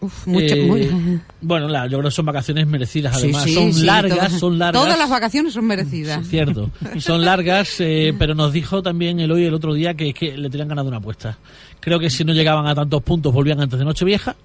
Uf, 0.00 0.26
mucho, 0.26 0.54
Eh, 0.54 0.62
muy- 0.66 1.20
Bueno, 1.40 1.66
la- 1.68 1.84
yo 1.86 1.96
creo 1.98 2.10
que 2.10 2.14
son 2.14 2.26
vacaciones 2.26 2.66
merecidas, 2.66 3.16
Sí, 3.16 3.22
además. 3.24 3.42
sí, 3.44 3.54
son 3.54 3.72
sí, 3.72 3.84
largas, 3.86 4.18
todas- 4.18 4.32
son 4.40 4.58
largas. 4.58 4.82
Todas 4.82 4.98
las 4.98 5.08
vacaciones 5.08 5.54
son 5.54 5.64
merecidas. 5.64 6.22
Sí, 6.24 6.30
cierto. 6.30 6.70
Son 6.98 7.24
largas, 7.24 7.76
eh, 7.80 8.12
pero 8.18 8.34
nos 8.34 8.52
dijo 8.52 8.82
también 8.82 9.18
el 9.20 9.30
hoy 9.32 9.44
el 9.46 9.54
otro 9.54 9.72
día 9.72 9.94
que 9.94 10.08
es 10.10 10.14
que 10.14 10.36
le 10.36 10.50
tenían 10.50 10.68
ganado 10.68 10.88
una 10.88 10.98
apuesta. 10.98 11.38
Creo 11.80 11.98
que 11.98 12.10
si 12.10 12.22
no 12.24 12.34
llegaban 12.34 12.66
a 12.66 12.74
tantos 12.74 13.02
puntos 13.02 13.32
volvían 13.32 13.60
antes 13.60 13.78
de 13.78 13.84
Nochevieja 13.86 14.36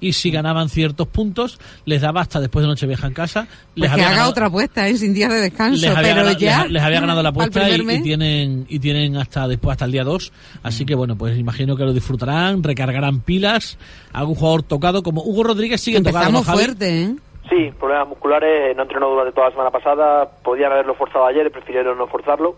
y 0.00 0.12
si 0.14 0.30
ganaban 0.30 0.68
ciertos 0.68 1.06
puntos 1.08 1.58
les 1.84 2.00
daba 2.00 2.22
hasta 2.22 2.40
después 2.40 2.62
de 2.64 2.68
Nochevieja 2.68 3.06
en 3.06 3.12
casa. 3.14 3.42
Les 3.42 3.48
Pues 3.74 3.88
que 3.88 3.92
había 3.92 4.06
haga 4.06 4.14
ganado- 4.16 4.30
otra 4.30 4.46
apuesta, 4.46 4.88
¿eh? 4.88 4.96
sin 4.96 5.12
días 5.14 5.30
de 5.30 5.40
descanso. 5.40 5.80
les 5.86 5.96
había, 5.96 6.10
pero 6.14 6.24
ganado, 6.24 6.38
ya. 6.38 6.62
les- 6.64 6.72
les 6.72 6.82
había 6.82 7.00
ganado 7.00 7.22
la 7.22 7.28
apuesta 7.30 7.70
y, 7.70 8.02
tienen 8.02 8.66
y 8.68 8.78
tienen 8.78 9.16
hasta 9.16 9.46
después 9.46 9.72
hasta 9.72 9.84
el 9.84 9.92
día 9.92 10.04
2 10.04 10.32
así 10.62 10.84
que 10.86 10.94
bueno 10.94 11.16
pues 11.16 11.38
imagino 11.38 11.76
que 11.76 11.84
lo 11.84 11.92
disfrutarán 11.92 12.62
recargarán 12.62 13.20
pilas 13.20 13.78
algún 14.12 14.34
jugador 14.34 14.62
tocado 14.62 15.02
como 15.02 15.22
Hugo 15.22 15.44
Rodríguez 15.44 15.80
sigue 15.80 15.98
tocado 16.00 16.16
Empezamos 16.26 16.46
¿no, 16.46 16.52
Javi? 16.52 16.64
fuerte, 16.64 17.02
¿eh? 17.02 17.14
Sí, 17.48 17.72
problemas 17.80 18.08
musculares, 18.08 18.76
no 18.76 18.82
entrenó 18.84 19.08
durante 19.10 19.32
toda 19.32 19.46
la 19.48 19.52
semana 19.52 19.70
pasada, 19.70 20.30
podían 20.44 20.70
haberlo 20.70 20.94
forzado 20.94 21.26
ayer, 21.26 21.50
prefirieron 21.50 21.98
no 21.98 22.06
forzarlo. 22.06 22.54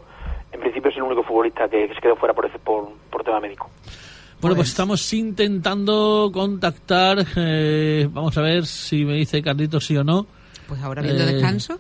En 0.53 0.61
principio 0.61 0.91
es 0.91 0.97
el 0.99 1.05
único 1.05 1.23
futbolista 1.23 1.67
que, 1.67 1.89
que 1.89 1.95
se 1.95 2.01
quedó 2.03 2.15
fuera 2.17 2.35
por, 2.35 2.45
ese, 2.45 2.59
por, 2.59 2.91
por 3.11 3.25
tema 3.25 3.41
médico. 3.41 3.71
Bueno, 4.43 4.57
pues 4.57 4.69
estamos 4.69 5.13
intentando 5.13 6.31
contactar. 6.33 7.27
eh, 7.37 8.09
vamos 8.13 8.37
a 8.37 8.43
ver 8.43 8.67
si 8.67 9.05
me 9.05 9.15
dice 9.15 9.41
Carlitos 9.43 9.87
sí 9.87 9.97
o 9.97 10.05
no. 10.05 10.27
Pues 10.67 10.81
ahora 10.83 11.01
viendo 11.03 11.23
Eh, 11.23 11.33
descanso. 11.35 11.79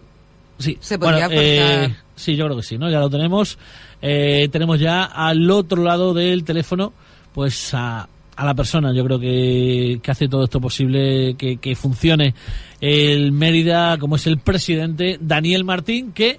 Sí, 0.58 0.78
Se 0.80 0.98
podría 0.98 1.26
eh, 1.30 1.88
forzar. 1.90 2.04
sí, 2.14 2.36
yo 2.36 2.44
creo 2.44 2.56
que 2.56 2.62
sí, 2.62 2.78
¿no? 2.78 2.88
Ya 2.90 3.00
lo 3.00 3.10
tenemos. 3.10 3.58
Eh, 4.00 4.48
tenemos 4.52 4.78
ya 4.78 5.04
al 5.04 5.50
otro 5.50 5.82
lado 5.82 6.14
del 6.14 6.44
teléfono, 6.44 6.92
pues 7.34 7.74
a, 7.74 8.08
a 8.36 8.44
la 8.44 8.54
persona, 8.54 8.92
yo 8.94 9.04
creo 9.04 9.18
que, 9.18 9.98
que 10.02 10.10
hace 10.10 10.28
todo 10.28 10.44
esto 10.44 10.60
posible, 10.60 11.34
que, 11.36 11.56
que 11.56 11.74
funcione 11.74 12.34
el 12.80 13.32
Mérida, 13.32 13.98
como 13.98 14.16
es 14.16 14.26
el 14.28 14.38
presidente 14.38 15.18
Daniel 15.20 15.64
Martín, 15.64 16.12
que 16.12 16.38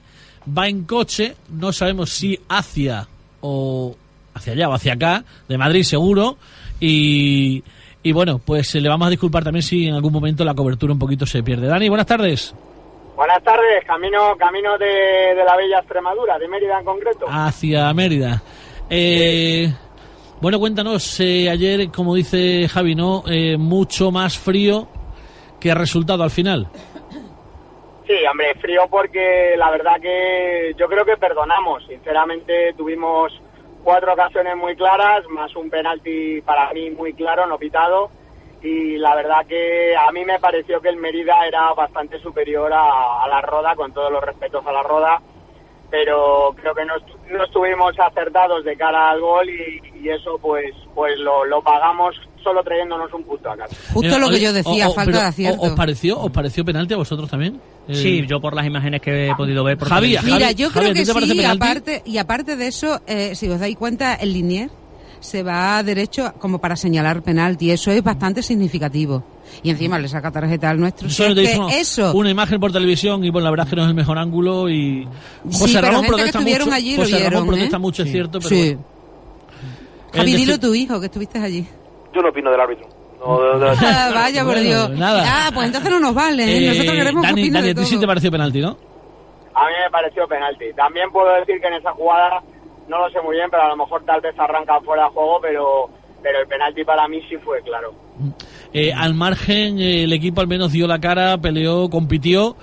va 0.57 0.67
en 0.69 0.83
coche, 0.83 1.35
no 1.49 1.73
sabemos 1.73 2.09
si 2.11 2.39
hacia 2.49 3.07
o 3.41 3.97
hacia 4.33 4.53
allá 4.53 4.69
o 4.69 4.73
hacia 4.73 4.93
acá, 4.93 5.23
de 5.47 5.57
Madrid 5.57 5.83
seguro, 5.83 6.37
y, 6.79 7.63
y 8.01 8.11
bueno, 8.11 8.39
pues 8.39 8.73
eh, 8.75 8.81
le 8.81 8.89
vamos 8.89 9.07
a 9.07 9.11
disculpar 9.11 9.43
también 9.43 9.63
si 9.63 9.87
en 9.87 9.93
algún 9.93 10.13
momento 10.13 10.43
la 10.43 10.53
cobertura 10.53 10.93
un 10.93 10.99
poquito 10.99 11.25
se 11.25 11.43
pierde. 11.43 11.67
Dani, 11.67 11.89
buenas 11.89 12.07
tardes. 12.07 12.55
Buenas 13.15 13.43
tardes, 13.43 13.85
camino 13.85 14.35
camino 14.37 14.77
de, 14.77 15.35
de 15.35 15.45
la 15.45 15.55
bella 15.55 15.77
Extremadura, 15.79 16.39
de 16.39 16.47
Mérida 16.47 16.79
en 16.79 16.85
concreto. 16.85 17.25
hacia 17.29 17.93
Mérida. 17.93 18.41
Eh, 18.89 19.71
bueno, 20.41 20.59
cuéntanos, 20.59 21.19
eh, 21.19 21.49
ayer, 21.49 21.89
como 21.89 22.15
dice 22.15 22.67
Javi, 22.67 22.95
¿no? 22.95 23.23
Eh, 23.27 23.55
mucho 23.57 24.11
más 24.11 24.37
frío 24.37 24.87
que 25.59 25.73
resultado 25.73 26.23
al 26.23 26.31
final. 26.31 26.67
Sí, 28.05 28.07
sí, 28.07 28.13
hombre, 28.29 28.53
frío 28.59 28.81
porque 28.89 29.55
la 29.57 29.71
verdad 29.71 30.01
que 30.01 30.73
yo 30.77 30.87
creo 30.87 31.05
que 31.05 31.15
perdonamos. 31.15 31.85
Sinceramente 31.87 32.73
tuvimos 32.75 33.31
cuatro 33.83 34.13
ocasiones 34.13 34.55
muy 34.55 34.75
claras, 34.75 35.27
más 35.29 35.55
un 35.55 35.69
penalti 35.69 36.41
para 36.41 36.71
mí 36.73 36.89
muy 36.91 37.13
claro, 37.13 37.45
no 37.45 37.57
pitado. 37.57 38.09
Y 38.61 38.97
la 38.97 39.13
verdad 39.15 39.45
que 39.45 39.95
a 39.95 40.11
mí 40.11 40.23
me 40.23 40.39
pareció 40.39 40.79
que 40.81 40.89
el 40.89 40.95
Mérida 40.95 41.45
era 41.45 41.73
bastante 41.73 42.19
superior 42.19 42.71
a, 42.73 43.27
la 43.27 43.41
Roda, 43.41 43.75
con 43.75 43.93
todos 43.93 44.11
los 44.11 44.23
respetos 44.23 44.65
a 44.65 44.71
la 44.71 44.83
Roda. 44.83 45.21
Pero 45.89 46.55
creo 46.55 46.73
que 46.73 46.85
no, 46.85 46.95
no 47.29 47.43
estuvimos 47.43 47.99
acertados 47.99 48.63
de 48.63 48.77
cara 48.77 49.09
al 49.09 49.19
gol 49.19 49.49
y, 49.49 49.81
y 49.95 50.09
eso 50.09 50.39
pues 50.39 50.73
pues 50.95 51.19
lo, 51.19 51.45
lo 51.45 51.61
pagamos 51.61 52.19
solo 52.43 52.61
trayéndonos 52.63 53.11
un 53.13 53.23
punto 53.23 53.49
a 53.49 53.57
casa. 53.57 53.75
Justo 53.93 54.19
lo 54.19 54.27
que 54.29 54.35
oye, 54.35 54.43
yo 54.43 54.53
decía, 54.53 54.87
o- 54.87 54.91
o- 54.91 54.93
falta 54.93 55.19
de 55.21 55.25
acierto. 55.27 55.61
o- 55.61 55.67
¿Os 55.67 55.73
pareció, 55.73 56.19
os 56.19 56.31
pareció 56.31 56.63
penalti 56.65 56.93
a 56.93 56.97
vosotros 56.97 57.29
también? 57.29 57.59
Eh, 57.87 57.95
Sí, 57.95 58.25
yo 58.27 58.39
por 58.39 58.55
las 58.55 58.65
imágenes 58.65 59.01
que 59.01 59.29
he 59.29 59.35
podido 59.35 59.63
ver. 59.63 59.77
por 59.77 59.89
Javi. 59.89 60.17
Mira, 60.23 60.51
yo 60.51 60.69
creo 60.71 60.91
¿a 60.91 60.93
ti 60.93 60.99
que 60.99 61.05
sí, 61.05 61.43
aparte, 61.45 62.01
y 62.05 62.17
aparte 62.17 62.55
de 62.55 62.67
eso, 62.67 63.01
eh, 63.07 63.33
si 63.35 63.49
os 63.49 63.59
dais 63.59 63.75
cuenta, 63.75 64.15
el 64.15 64.33
linier 64.33 64.69
se 65.19 65.41
va 65.41 65.81
derecho 65.83 66.33
como 66.37 66.59
para 66.59 66.75
señalar 66.75 67.21
penalti, 67.23 67.71
eso 67.71 67.91
es 67.91 68.03
bastante 68.03 68.43
significativo. 68.43 69.23
Y 69.61 69.69
encima 69.69 69.97
le 69.99 70.07
saca 70.07 70.31
tarjeta 70.31 70.69
al 70.69 70.79
nuestro. 70.79 71.07
Es 71.07 71.15
que 71.17 71.79
eso, 71.79 72.13
una 72.13 72.29
imagen 72.29 72.59
por 72.59 72.71
televisión 72.73 73.23
y 73.23 73.29
bueno, 73.29 73.45
la 73.45 73.51
verdad 73.51 73.67
es 73.67 73.69
que 73.69 73.75
no 73.75 73.83
es 73.83 73.87
el 73.89 73.93
mejor 73.95 74.17
ángulo 74.17 74.69
y 74.69 75.07
José 75.45 75.67
Sí, 75.67 75.73
pero 75.75 75.87
Ramón 75.87 76.05
protesta 76.07 76.39
mucho. 76.41 76.71
allí 76.73 76.95
lo 76.97 77.03
José 77.03 77.11
Ramón 77.11 77.29
vieron, 77.29 77.47
protesta 77.47 77.75
¿eh? 77.75 77.79
mucho, 77.79 78.03
es 78.03 78.11
cierto, 78.11 78.39
pero 78.39 78.49
sí. 78.49 78.55
bueno. 78.75 78.85
Javi, 80.13 80.35
dilo 80.35 80.59
tu 80.59 80.73
hijo, 80.75 80.99
que 80.99 81.05
estuviste 81.07 81.39
allí. 81.39 81.65
Yo 82.13 82.21
no 82.21 82.29
opino 82.29 82.51
del 82.51 82.59
árbitro. 82.61 82.87
No, 83.25 83.41
de- 83.41 83.65
de- 83.65 83.77
Ah, 83.85 84.11
vaya, 84.13 84.43
por 84.43 84.53
Bueno, 84.53 84.67
Dios. 84.69 84.89
nada. 84.91 85.23
Ah, 85.25 85.51
pues 85.53 85.67
entonces 85.67 85.89
no 85.91 85.99
nos 85.99 86.13
vale. 86.13 86.43
¿eh? 86.43 86.57
Eh, 86.65 86.67
Nosotros 86.69 86.95
queremos 86.95 87.21
que 87.23 87.29
Dani, 87.29 87.49
Dani, 87.49 87.65
de 87.65 87.71
a 87.71 87.75
ti 87.75 87.85
sí 87.85 87.99
te 87.99 88.07
pareció 88.07 88.31
penalti, 88.31 88.59
¿no? 88.61 88.69
A 89.55 89.65
mí 89.67 89.73
me 89.83 89.91
pareció 89.91 90.27
penalti. 90.27 90.65
También 90.75 91.09
puedo 91.11 91.33
decir 91.35 91.61
que 91.61 91.67
en 91.67 91.73
esa 91.75 91.91
jugada, 91.93 92.41
no 92.87 92.99
lo 92.99 93.09
sé 93.11 93.21
muy 93.21 93.35
bien, 93.35 93.47
pero 93.49 93.63
a 93.63 93.69
lo 93.69 93.77
mejor 93.77 94.03
tal 94.05 94.19
vez 94.21 94.33
arranca 94.37 94.79
fuera 94.81 95.03
de 95.05 95.09
juego, 95.11 95.39
pero, 95.41 95.89
pero 96.21 96.39
el 96.41 96.47
penalti 96.47 96.83
para 96.83 97.07
mí 97.07 97.19
sí 97.29 97.35
fue 97.37 97.61
claro. 97.61 97.93
Eh, 98.73 98.91
al 98.93 99.13
margen, 99.13 99.79
eh, 99.79 100.03
el 100.03 100.13
equipo 100.13 100.41
al 100.41 100.47
menos 100.47 100.71
dio 100.71 100.87
la 100.87 100.99
cara, 100.99 101.37
peleó, 101.37 101.89
compitió 101.89 102.55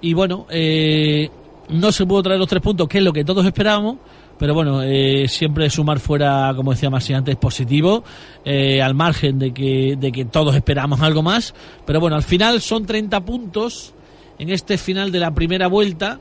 y 0.00 0.14
bueno, 0.14 0.46
eh, 0.50 1.28
no 1.68 1.92
se 1.92 2.06
pudo 2.06 2.22
traer 2.22 2.38
los 2.40 2.48
tres 2.48 2.62
puntos, 2.62 2.88
que 2.88 2.98
es 2.98 3.04
lo 3.04 3.12
que 3.12 3.24
todos 3.24 3.44
esperábamos. 3.44 3.96
Pero 4.38 4.54
bueno, 4.54 4.82
eh, 4.82 5.26
siempre 5.28 5.68
sumar 5.68 5.98
fuera, 5.98 6.52
como 6.54 6.70
decía 6.72 6.90
Masi 6.90 7.12
antes, 7.12 7.34
positivo, 7.36 8.04
eh, 8.44 8.80
al 8.80 8.94
margen 8.94 9.38
de 9.38 9.52
que, 9.52 9.96
de 9.98 10.12
que 10.12 10.24
todos 10.24 10.54
esperamos 10.54 11.00
algo 11.00 11.22
más. 11.22 11.54
Pero 11.84 11.98
bueno, 12.00 12.14
al 12.16 12.22
final 12.22 12.60
son 12.60 12.86
30 12.86 13.20
puntos 13.24 13.94
en 14.38 14.50
este 14.50 14.78
final 14.78 15.10
de 15.10 15.18
la 15.18 15.32
primera 15.32 15.66
vuelta. 15.66 16.20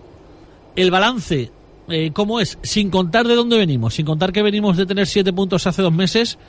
El 0.76 0.90
balance, 0.90 1.52
eh, 1.90 2.12
¿cómo 2.12 2.40
es? 2.40 2.58
Sin 2.64 2.90
contar 2.90 3.28
de 3.28 3.36
dónde 3.36 3.58
venimos, 3.58 3.94
sin 3.94 4.06
contar 4.06 4.32
que 4.32 4.42
venimos 4.42 4.78
de 4.78 4.86
tener 4.88 5.06
7 5.06 5.32
puntos 5.34 5.68
hace 5.68 5.82
dos 5.84 5.94
meses, 5.94 6.40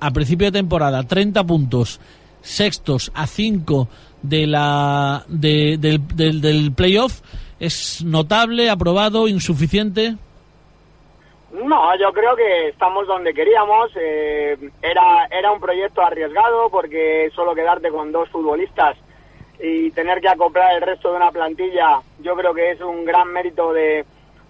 a 0.00 0.10
principio 0.10 0.48
de 0.48 0.58
temporada, 0.58 1.04
30 1.04 1.44
puntos, 1.44 2.00
sextos 2.42 3.12
a 3.14 3.28
5 3.28 3.88
de 4.22 4.46
la, 4.48 5.24
de- 5.28 5.78
del, 5.78 6.00
del, 6.16 6.40
del 6.40 6.72
playoff, 6.72 7.20
¿es 7.60 8.02
notable, 8.04 8.70
aprobado, 8.70 9.28
insuficiente? 9.28 10.16
No, 11.52 11.94
yo 11.96 12.12
creo 12.12 12.34
que 12.34 12.68
estamos 12.68 13.06
donde 13.06 13.34
queríamos. 13.34 13.90
eh, 13.96 14.56
era, 14.80 15.26
era 15.30 15.52
un 15.52 15.60
proyecto 15.60 16.02
arriesgado 16.02 16.70
porque 16.70 17.30
solo 17.34 17.54
quedarte 17.54 17.90
con 17.90 18.10
dos 18.10 18.28
futbolistas 18.30 18.96
y 19.60 19.90
tener 19.92 20.20
que 20.20 20.28
acoplar 20.28 20.74
el 20.74 20.82
resto 20.82 21.10
de 21.10 21.16
una 21.16 21.30
plantilla, 21.30 22.00
yo 22.20 22.34
creo 22.34 22.52
que 22.52 22.72
es 22.72 22.80
un 22.80 23.04
gran 23.04 23.28
mérito 23.28 23.72
de, 23.72 24.04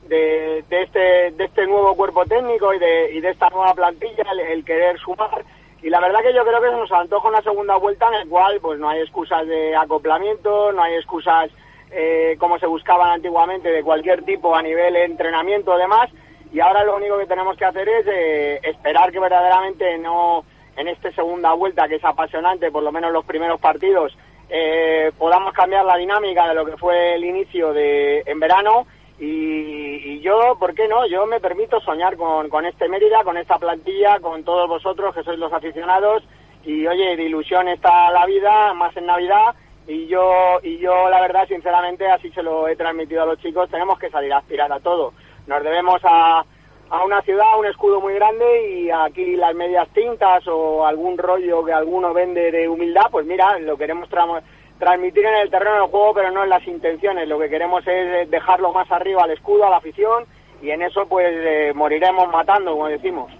de, 0.08 0.64
este, 0.70 1.32
de 1.32 1.44
este 1.44 1.66
nuevo 1.66 1.94
cuerpo 1.94 2.24
técnico 2.24 2.72
y 2.72 2.78
de, 2.78 3.12
y 3.12 3.20
de 3.20 3.30
esta 3.30 3.50
nueva 3.50 3.74
plantilla, 3.74 4.24
el, 4.48 4.64
querer 4.64 4.98
sumar. 4.98 5.44
Y 5.82 5.90
la 5.90 6.00
verdad 6.00 6.20
que 6.22 6.32
yo 6.32 6.44
creo 6.44 6.62
que 6.62 6.70
se 6.70 6.76
nos 6.76 6.92
antoja 6.92 7.28
una 7.28 7.42
segunda 7.42 7.76
vuelta 7.76 8.08
en 8.08 8.14
el 8.14 8.28
cual 8.28 8.58
pues 8.62 8.78
no 8.78 8.88
hay 8.88 9.00
excusas 9.00 9.46
de 9.46 9.74
acoplamiento, 9.76 10.72
no 10.72 10.82
hay 10.82 10.94
excusas 10.94 11.50
eh, 11.90 12.36
como 12.38 12.58
se 12.58 12.66
buscaban 12.66 13.10
antiguamente 13.10 13.68
de 13.68 13.82
cualquier 13.82 14.24
tipo 14.24 14.54
a 14.54 14.62
nivel 14.62 14.94
de 14.94 15.04
entrenamiento 15.04 15.72
o 15.72 15.78
demás. 15.78 16.08
Y 16.52 16.60
ahora 16.60 16.84
lo 16.84 16.96
único 16.96 17.18
que 17.18 17.26
tenemos 17.26 17.56
que 17.56 17.64
hacer 17.64 17.88
es 17.88 18.06
eh, 18.06 18.60
esperar 18.62 19.10
que 19.10 19.18
verdaderamente 19.18 19.96
no 19.98 20.44
en 20.76 20.88
esta 20.88 21.10
segunda 21.12 21.52
vuelta, 21.54 21.88
que 21.88 21.96
es 21.96 22.04
apasionante, 22.04 22.70
por 22.70 22.82
lo 22.82 22.92
menos 22.92 23.12
los 23.12 23.24
primeros 23.24 23.60
partidos, 23.60 24.16
eh, 24.48 25.12
podamos 25.18 25.52
cambiar 25.54 25.84
la 25.84 25.96
dinámica 25.96 26.46
de 26.48 26.54
lo 26.54 26.66
que 26.66 26.76
fue 26.76 27.14
el 27.14 27.24
inicio 27.24 27.72
de 27.72 28.22
en 28.26 28.38
verano. 28.38 28.86
Y, 29.18 30.14
y 30.14 30.20
yo, 30.20 30.56
¿por 30.58 30.74
qué 30.74 30.88
no? 30.88 31.06
Yo 31.06 31.26
me 31.26 31.40
permito 31.40 31.80
soñar 31.80 32.16
con, 32.16 32.48
con 32.48 32.66
este 32.66 32.88
Mérida, 32.88 33.22
con 33.24 33.36
esta 33.36 33.58
plantilla, 33.58 34.18
con 34.20 34.44
todos 34.44 34.68
vosotros 34.68 35.14
que 35.14 35.22
sois 35.22 35.38
los 35.38 35.52
aficionados. 35.52 36.22
Y 36.64 36.86
oye, 36.86 37.16
de 37.16 37.24
ilusión 37.24 37.68
está 37.68 38.10
la 38.10 38.26
vida, 38.26 38.74
más 38.74 38.96
en 38.96 39.06
Navidad. 39.06 39.54
Y 39.86 40.06
yo, 40.06 40.58
y 40.62 40.78
yo 40.78 41.08
la 41.08 41.20
verdad, 41.20 41.46
sinceramente, 41.48 42.08
así 42.08 42.30
se 42.30 42.42
lo 42.42 42.68
he 42.68 42.76
transmitido 42.76 43.22
a 43.22 43.26
los 43.26 43.38
chicos, 43.38 43.70
tenemos 43.70 43.98
que 43.98 44.10
salir 44.10 44.32
a 44.32 44.38
aspirar 44.38 44.72
a 44.72 44.80
todo. 44.80 45.12
Nos 45.46 45.62
debemos 45.62 46.00
a, 46.04 46.44
a 46.90 47.04
una 47.04 47.20
ciudad, 47.22 47.58
un 47.58 47.66
escudo 47.66 48.00
muy 48.00 48.14
grande 48.14 48.44
y 48.84 48.90
aquí 48.90 49.36
las 49.36 49.54
medias 49.54 49.88
tintas 49.94 50.46
o 50.46 50.86
algún 50.86 51.18
rollo 51.18 51.64
que 51.64 51.72
alguno 51.72 52.12
vende 52.14 52.50
de 52.50 52.68
humildad, 52.68 53.06
pues 53.10 53.26
mira, 53.26 53.58
lo 53.58 53.76
queremos 53.76 54.08
tra- 54.08 54.42
transmitir 54.78 55.24
en 55.24 55.36
el 55.42 55.50
terreno 55.50 55.74
del 55.80 55.90
juego, 55.90 56.12
pero 56.14 56.30
no 56.30 56.44
en 56.44 56.50
las 56.50 56.66
intenciones. 56.66 57.28
Lo 57.28 57.38
que 57.38 57.48
queremos 57.48 57.80
es 57.86 57.88
eh, 57.88 58.28
dejarlo 58.30 58.72
más 58.72 58.90
arriba 58.90 59.24
al 59.24 59.30
escudo, 59.30 59.66
a 59.66 59.70
la 59.70 59.76
afición 59.78 60.24
y 60.62 60.70
en 60.70 60.82
eso 60.82 61.06
pues 61.08 61.26
eh, 61.32 61.72
moriremos 61.74 62.28
matando, 62.32 62.72
como 62.72 62.86
decimos. 62.88 63.32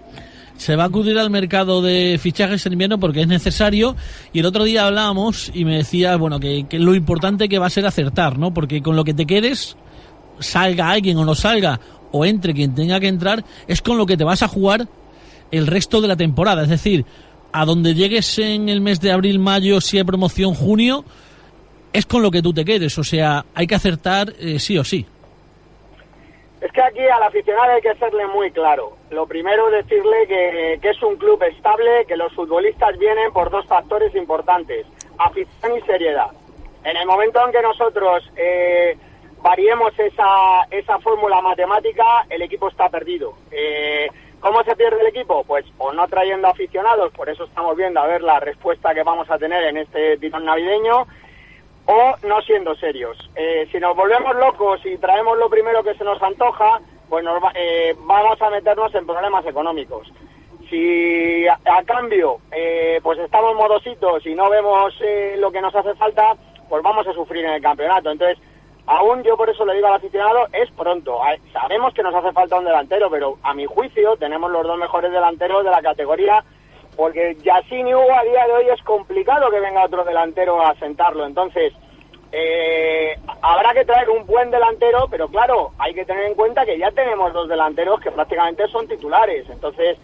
se 0.57 0.75
va 0.75 0.83
a 0.83 0.87
acudir 0.87 1.17
al 1.17 1.29
mercado 1.29 1.81
de 1.81 2.17
fichajes 2.21 2.65
en 2.65 2.73
invierno 2.73 2.99
porque 2.99 3.21
es 3.21 3.27
necesario 3.27 3.95
y 4.33 4.39
el 4.39 4.45
otro 4.45 4.63
día 4.65 4.85
hablábamos 4.87 5.49
y 5.55 5.63
me 5.65 5.77
decías 5.77 6.17
bueno 6.19 6.39
que, 6.39 6.65
que 6.69 6.79
lo 6.79 6.93
importante 6.95 7.47
que 7.49 7.59
va 7.59 7.67
a 7.67 7.69
ser 7.69 7.85
acertar 7.85 8.37
no 8.37 8.53
porque 8.53 8.81
con 8.81 8.95
lo 8.95 9.03
que 9.03 9.13
te 9.13 9.25
quedes 9.25 9.77
salga 10.39 10.89
alguien 10.89 11.17
o 11.17 11.25
no 11.25 11.35
salga 11.35 11.79
o 12.11 12.25
entre 12.25 12.53
quien 12.53 12.75
tenga 12.75 12.99
que 12.99 13.07
entrar 13.07 13.43
es 13.67 13.81
con 13.81 13.97
lo 13.97 14.05
que 14.05 14.17
te 14.17 14.23
vas 14.23 14.43
a 14.43 14.47
jugar 14.47 14.87
el 15.51 15.67
resto 15.67 16.01
de 16.01 16.07
la 16.07 16.15
temporada 16.15 16.63
es 16.63 16.69
decir 16.69 17.05
a 17.51 17.65
donde 17.65 17.93
llegues 17.93 18.39
en 18.39 18.69
el 18.69 18.81
mes 18.81 18.99
de 18.99 19.11
abril 19.11 19.39
mayo 19.39 19.81
si 19.81 19.97
hay 19.97 20.03
promoción 20.03 20.53
junio 20.53 21.05
es 21.91 22.05
con 22.05 22.21
lo 22.21 22.31
que 22.31 22.41
tú 22.41 22.53
te 22.53 22.65
quedes 22.65 22.97
o 22.97 23.03
sea 23.03 23.45
hay 23.53 23.67
que 23.67 23.75
acertar 23.75 24.33
eh, 24.39 24.59
sí 24.59 24.77
o 24.77 24.83
sí 24.83 25.05
Es 26.61 26.71
que 26.71 26.81
aquí 26.81 27.01
al 27.01 27.23
aficionado 27.23 27.73
hay 27.73 27.81
que 27.81 27.93
serle 27.95 28.25
muy 28.27 28.49
claro. 28.51 28.95
Lo 29.11 29.27
primero 29.27 29.69
decirle 29.69 30.25
que, 30.29 30.79
que 30.81 30.91
es 30.91 31.03
un 31.03 31.17
club 31.17 31.43
estable, 31.43 32.05
que 32.07 32.15
los 32.15 32.31
futbolistas 32.31 32.97
vienen 32.97 33.33
por 33.33 33.49
dos 33.49 33.65
factores 33.65 34.15
importantes, 34.15 34.87
afición 35.17 35.77
y 35.77 35.81
seriedad. 35.81 36.31
En 36.85 36.95
el 36.95 37.05
momento 37.05 37.45
en 37.45 37.51
que 37.51 37.61
nosotros 37.61 38.31
eh, 38.37 38.97
variemos 39.53 39.93
esa, 39.99 40.65
esa 40.71 40.97
fórmula 40.97 41.39
matemática, 41.39 42.25
el 42.27 42.41
equipo 42.41 42.69
está 42.69 42.89
perdido. 42.89 43.35
Eh, 43.51 44.07
¿Cómo 44.39 44.63
se 44.63 44.75
pierde 44.75 44.99
el 45.01 45.07
equipo? 45.07 45.43
Pues 45.43 45.63
o 45.77 45.93
no 45.93 46.07
trayendo 46.07 46.47
aficionados, 46.47 47.13
por 47.13 47.29
eso 47.29 47.43
estamos 47.43 47.77
viendo 47.77 47.99
a 47.99 48.07
ver 48.07 48.23
la 48.23 48.39
respuesta 48.39 48.95
que 48.95 49.03
vamos 49.03 49.29
a 49.29 49.37
tener 49.37 49.63
en 49.65 49.77
este 49.77 50.17
tirón 50.17 50.45
navideño, 50.45 51.05
o 51.85 52.15
no 52.23 52.41
siendo 52.41 52.73
serios. 52.75 53.15
Eh, 53.35 53.67
si 53.71 53.79
nos 53.79 53.95
volvemos 53.95 54.35
locos 54.37 54.83
y 54.85 54.97
traemos 54.97 55.37
lo 55.37 55.47
primero 55.51 55.83
que 55.83 55.93
se 55.93 56.03
nos 56.03 56.19
antoja, 56.23 56.81
pues 57.07 57.23
nos 57.23 57.39
eh, 57.53 57.93
vamos 57.99 58.41
a 58.41 58.49
meternos 58.49 58.95
en 58.95 59.05
problemas 59.05 59.45
económicos. 59.45 60.11
Si 60.67 61.47
a, 61.47 61.59
a 61.65 61.83
cambio 61.83 62.37
eh, 62.51 62.99
pues 63.03 63.19
estamos 63.19 63.53
modositos 63.53 64.25
y 64.25 64.33
no 64.33 64.49
vemos 64.49 64.95
eh, 65.01 65.35
lo 65.37 65.51
que 65.51 65.61
nos 65.61 65.75
hace 65.75 65.93
falta, 65.93 66.33
pues 66.67 66.81
vamos 66.81 67.05
a 67.05 67.13
sufrir 67.13 67.45
en 67.45 67.51
el 67.51 67.61
campeonato. 67.61 68.09
Entonces, 68.09 68.39
aún 68.85 69.23
yo 69.23 69.37
por 69.37 69.49
eso 69.49 69.65
le 69.65 69.75
digo 69.75 69.87
al 69.87 69.95
aficionado, 69.95 70.47
es 70.51 70.69
pronto. 70.71 71.19
Sabemos 71.51 71.93
que 71.93 72.03
nos 72.03 72.13
hace 72.15 72.31
falta 72.31 72.57
un 72.57 72.65
delantero, 72.65 73.09
pero 73.09 73.37
a 73.43 73.53
mi 73.53 73.65
juicio 73.65 74.15
tenemos 74.17 74.51
los 74.51 74.63
dos 74.63 74.77
mejores 74.77 75.11
delanteros 75.11 75.63
de 75.63 75.71
la 75.71 75.81
categoría 75.81 76.43
porque 76.95 77.35
Yacine 77.43 77.89
y 77.89 77.93
Hugo 77.93 78.13
a 78.13 78.23
día 78.23 78.45
de 78.45 78.53
hoy 78.53 78.65
es 78.69 78.81
complicado 78.83 79.49
que 79.49 79.59
venga 79.59 79.85
otro 79.85 80.03
delantero 80.03 80.61
a 80.61 80.75
sentarlo. 80.75 81.25
Entonces, 81.25 81.73
eh, 82.31 83.17
habrá 83.41 83.73
que 83.73 83.85
traer 83.85 84.09
un 84.09 84.25
buen 84.25 84.51
delantero, 84.51 85.07
pero 85.09 85.27
claro, 85.27 85.71
hay 85.77 85.93
que 85.93 86.05
tener 86.05 86.25
en 86.25 86.35
cuenta 86.35 86.65
que 86.65 86.77
ya 86.77 86.91
tenemos 86.91 87.33
dos 87.33 87.47
delanteros 87.47 87.99
que 87.99 88.11
prácticamente 88.11 88.67
son 88.67 88.87
titulares. 88.87 89.49
Entonces, 89.49 89.97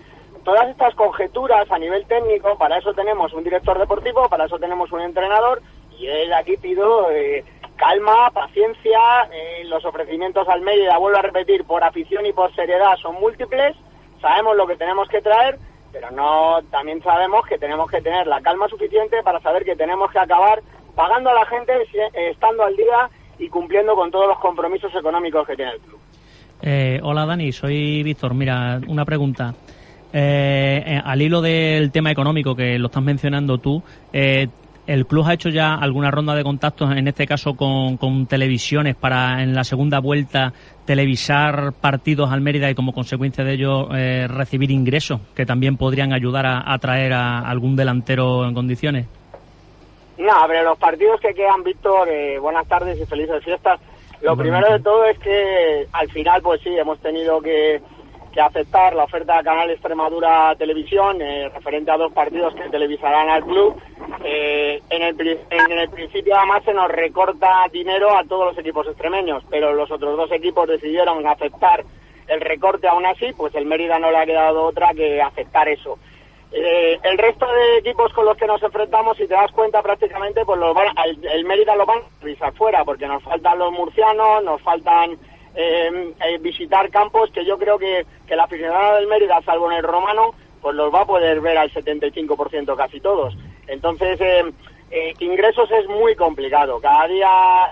todas 0.43 0.69
estas 0.69 0.95
conjeturas 0.95 1.69
a 1.71 1.79
nivel 1.79 2.05
técnico, 2.05 2.57
para 2.57 2.77
eso 2.77 2.93
tenemos 2.93 3.33
un 3.33 3.43
director 3.43 3.77
deportivo, 3.77 4.27
para 4.29 4.45
eso 4.45 4.57
tenemos 4.59 4.91
un 4.91 5.01
entrenador, 5.01 5.61
y 5.97 6.07
él 6.07 6.33
aquí 6.33 6.55
pido 6.57 7.11
eh, 7.11 7.43
calma, 7.79 8.29
paciencia, 8.31 8.99
eh, 9.31 9.63
los 9.65 9.83
ofrecimientos 9.85 10.47
al 10.49 10.61
Mérida, 10.61 10.97
vuelvo 10.97 11.17
a 11.17 11.21
repetir, 11.21 11.63
por 11.63 11.83
afición 11.83 12.25
y 12.25 12.33
por 12.33 12.53
seriedad 12.53 12.97
son 13.01 13.15
múltiples, 13.15 13.75
sabemos 14.21 14.55
lo 14.57 14.67
que 14.67 14.75
tenemos 14.75 15.07
que 15.07 15.21
traer, 15.21 15.57
pero 15.91 16.11
no 16.11 16.59
también 16.69 17.01
sabemos 17.01 17.45
que 17.47 17.57
tenemos 17.57 17.89
que 17.89 18.01
tener 18.01 18.27
la 18.27 18.41
calma 18.41 18.67
suficiente 18.67 19.23
para 19.23 19.39
saber 19.39 19.63
que 19.63 19.77
tenemos 19.77 20.11
que 20.11 20.19
acabar 20.19 20.61
pagando 20.93 21.29
a 21.29 21.33
la 21.33 21.45
gente 21.45 21.71
eh, 21.73 22.29
estando 22.31 22.63
al 22.63 22.75
día 22.75 23.09
y 23.39 23.47
cumpliendo 23.47 23.95
con 23.95 24.11
todos 24.11 24.27
los 24.27 24.39
compromisos 24.39 24.93
económicos 24.93 25.47
que 25.47 25.55
tiene 25.55 25.71
el 25.71 25.79
club. 25.79 25.99
Eh, 26.61 26.99
hola 27.01 27.25
Dani, 27.25 27.53
soy 27.53 28.03
Víctor. 28.03 28.33
Mira, 28.33 28.81
una 28.87 29.05
pregunta. 29.05 29.55
Al 30.11 31.21
hilo 31.21 31.39
del 31.39 31.91
tema 31.91 32.11
económico 32.11 32.55
que 32.55 32.77
lo 32.79 32.87
estás 32.87 33.03
mencionando 33.03 33.59
tú, 33.59 33.81
¿el 34.89 35.06
club 35.06 35.23
ha 35.28 35.34
hecho 35.34 35.49
ya 35.49 35.75
alguna 35.75 36.10
ronda 36.10 36.34
de 36.34 36.43
contactos, 36.43 36.91
en 36.91 37.08
este 37.08 37.28
caso 37.28 37.56
con, 37.56 37.97
con 37.97 38.25
televisiones, 38.25 38.95
para 38.95 39.43
en 39.43 39.54
la 39.54 39.63
segunda 39.63 39.99
vuelta 39.99 40.52
televisar 40.86 41.73
partidos 41.80 42.32
al 42.32 42.41
Mérida 42.41 42.71
y 42.71 42.73
como 42.73 42.91
consecuencia 42.91 43.43
de 43.43 43.54
ello 43.54 43.95
eh, 43.95 44.28
recibir 44.28 44.71
ingresos 44.71 45.21
que 45.36 45.45
también 45.45 45.78
podrían 45.78 46.12
ayudar 46.12 46.47
a 46.47 46.73
atraer 46.73 47.13
a 47.13 47.39
algún 47.47 47.75
delantero 47.75 48.47
en 48.47 48.56
condiciones? 48.56 49.06
No, 50.17 50.34
pero 50.47 50.63
los 50.63 50.80
partidos 50.80 51.21
que 51.21 51.36
quedan, 51.36 51.63
Víctor, 51.63 52.10
eh, 52.10 52.39
buenas 52.39 52.67
tardes 52.67 52.99
y 52.99 53.06
felices 53.06 53.43
fiestas. 53.43 53.80
Lo 54.21 54.36
primero 54.36 54.73
de 54.73 54.80
todo 54.80 55.06
es 55.06 55.19
que 55.19 55.88
al 55.93 56.10
final, 56.10 56.41
pues 56.41 56.62
sí, 56.62 56.75
hemos 56.75 56.99
tenido 56.99 57.39
que, 57.41 57.80
que 58.31 58.41
aceptar 58.41 58.95
la 58.95 59.03
oferta 59.05 59.37
de 59.37 59.43
Canal 59.43 59.69
Extremadura 59.71 60.55
Televisión 60.57 61.21
eh, 61.21 61.49
referente 61.49 61.91
a 61.91 61.97
dos 61.97 62.11
partidos 62.13 62.53
que 62.55 62.69
televisarán 62.69 63.29
al 63.29 63.43
club. 63.43 63.75
Eh, 64.23 64.81
en, 64.89 65.01
el, 65.01 65.39
en 65.49 65.71
el 65.79 65.89
principio, 65.89 66.35
además, 66.37 66.63
se 66.65 66.73
nos 66.73 66.89
recorta 66.89 67.65
dinero 67.71 68.15
a 68.15 68.23
todos 68.23 68.47
los 68.47 68.57
equipos 68.57 68.85
extremeños, 68.87 69.43
pero 69.49 69.73
los 69.73 69.89
otros 69.91 70.17
dos 70.17 70.31
equipos 70.31 70.67
decidieron 70.67 71.25
aceptar 71.27 71.83
el 72.27 72.41
recorte 72.41 72.87
aún 72.87 73.05
así, 73.05 73.33
pues 73.35 73.55
el 73.55 73.65
Mérida 73.65 73.97
no 73.97 74.11
le 74.11 74.17
ha 74.17 74.25
quedado 74.25 74.63
otra 74.65 74.93
que 74.93 75.21
aceptar 75.21 75.67
eso. 75.67 75.97
Eh, 76.51 76.97
el 77.03 77.17
resto 77.17 77.45
de 77.45 77.77
equipos 77.77 78.11
con 78.13 78.25
los 78.25 78.35
que 78.37 78.47
nos 78.47 78.61
enfrentamos, 78.61 79.17
si 79.17 79.27
te 79.27 79.33
das 79.35 79.51
cuenta, 79.51 79.81
prácticamente 79.81 80.43
pues 80.45 80.59
los 80.59 80.73
van- 80.75 80.95
el, 81.05 81.23
el 81.25 81.45
Mérida 81.45 81.75
lo 81.75 81.85
van 81.85 81.99
a 81.99 82.23
revisar 82.23 82.53
fuera, 82.53 82.83
porque 82.83 83.07
nos 83.07 83.23
faltan 83.23 83.57
los 83.59 83.71
murcianos, 83.71 84.43
nos 84.43 84.61
faltan 84.61 85.17
eh, 85.62 86.13
eh, 86.26 86.38
visitar 86.38 86.89
campos 86.89 87.30
que 87.32 87.43
yo 87.43 87.58
creo 87.58 87.78
que, 87.78 88.06
que 88.26 88.34
el 88.34 88.39
aficionado 88.39 88.95
del 88.95 89.08
Mérida, 89.08 89.41
salvo 89.41 89.69
en 89.69 89.78
el 89.78 89.84
romano, 89.84 90.34
pues 90.62 90.76
los 90.76 90.93
va 90.93 91.02
a 91.02 91.06
poder 91.06 91.41
ver 91.41 91.58
al 91.58 91.72
75% 91.72 92.76
casi 92.78 93.02
todos. 93.02 93.36
Entonces, 93.67 94.19
eh, 94.22 94.43
eh, 94.91 95.13
ingresos 95.19 95.69
es 95.72 95.88
muy 95.88 96.15
complicado. 96.15 96.80
Cada 96.80 97.08
día 97.08 97.30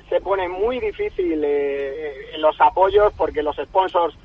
se 0.10 0.20
pone 0.20 0.50
muy 0.50 0.80
difícil 0.80 1.42
eh, 1.46 2.14
los 2.40 2.60
apoyos 2.60 3.14
porque 3.16 3.44
los 3.44 3.56
sponsors 3.56 4.16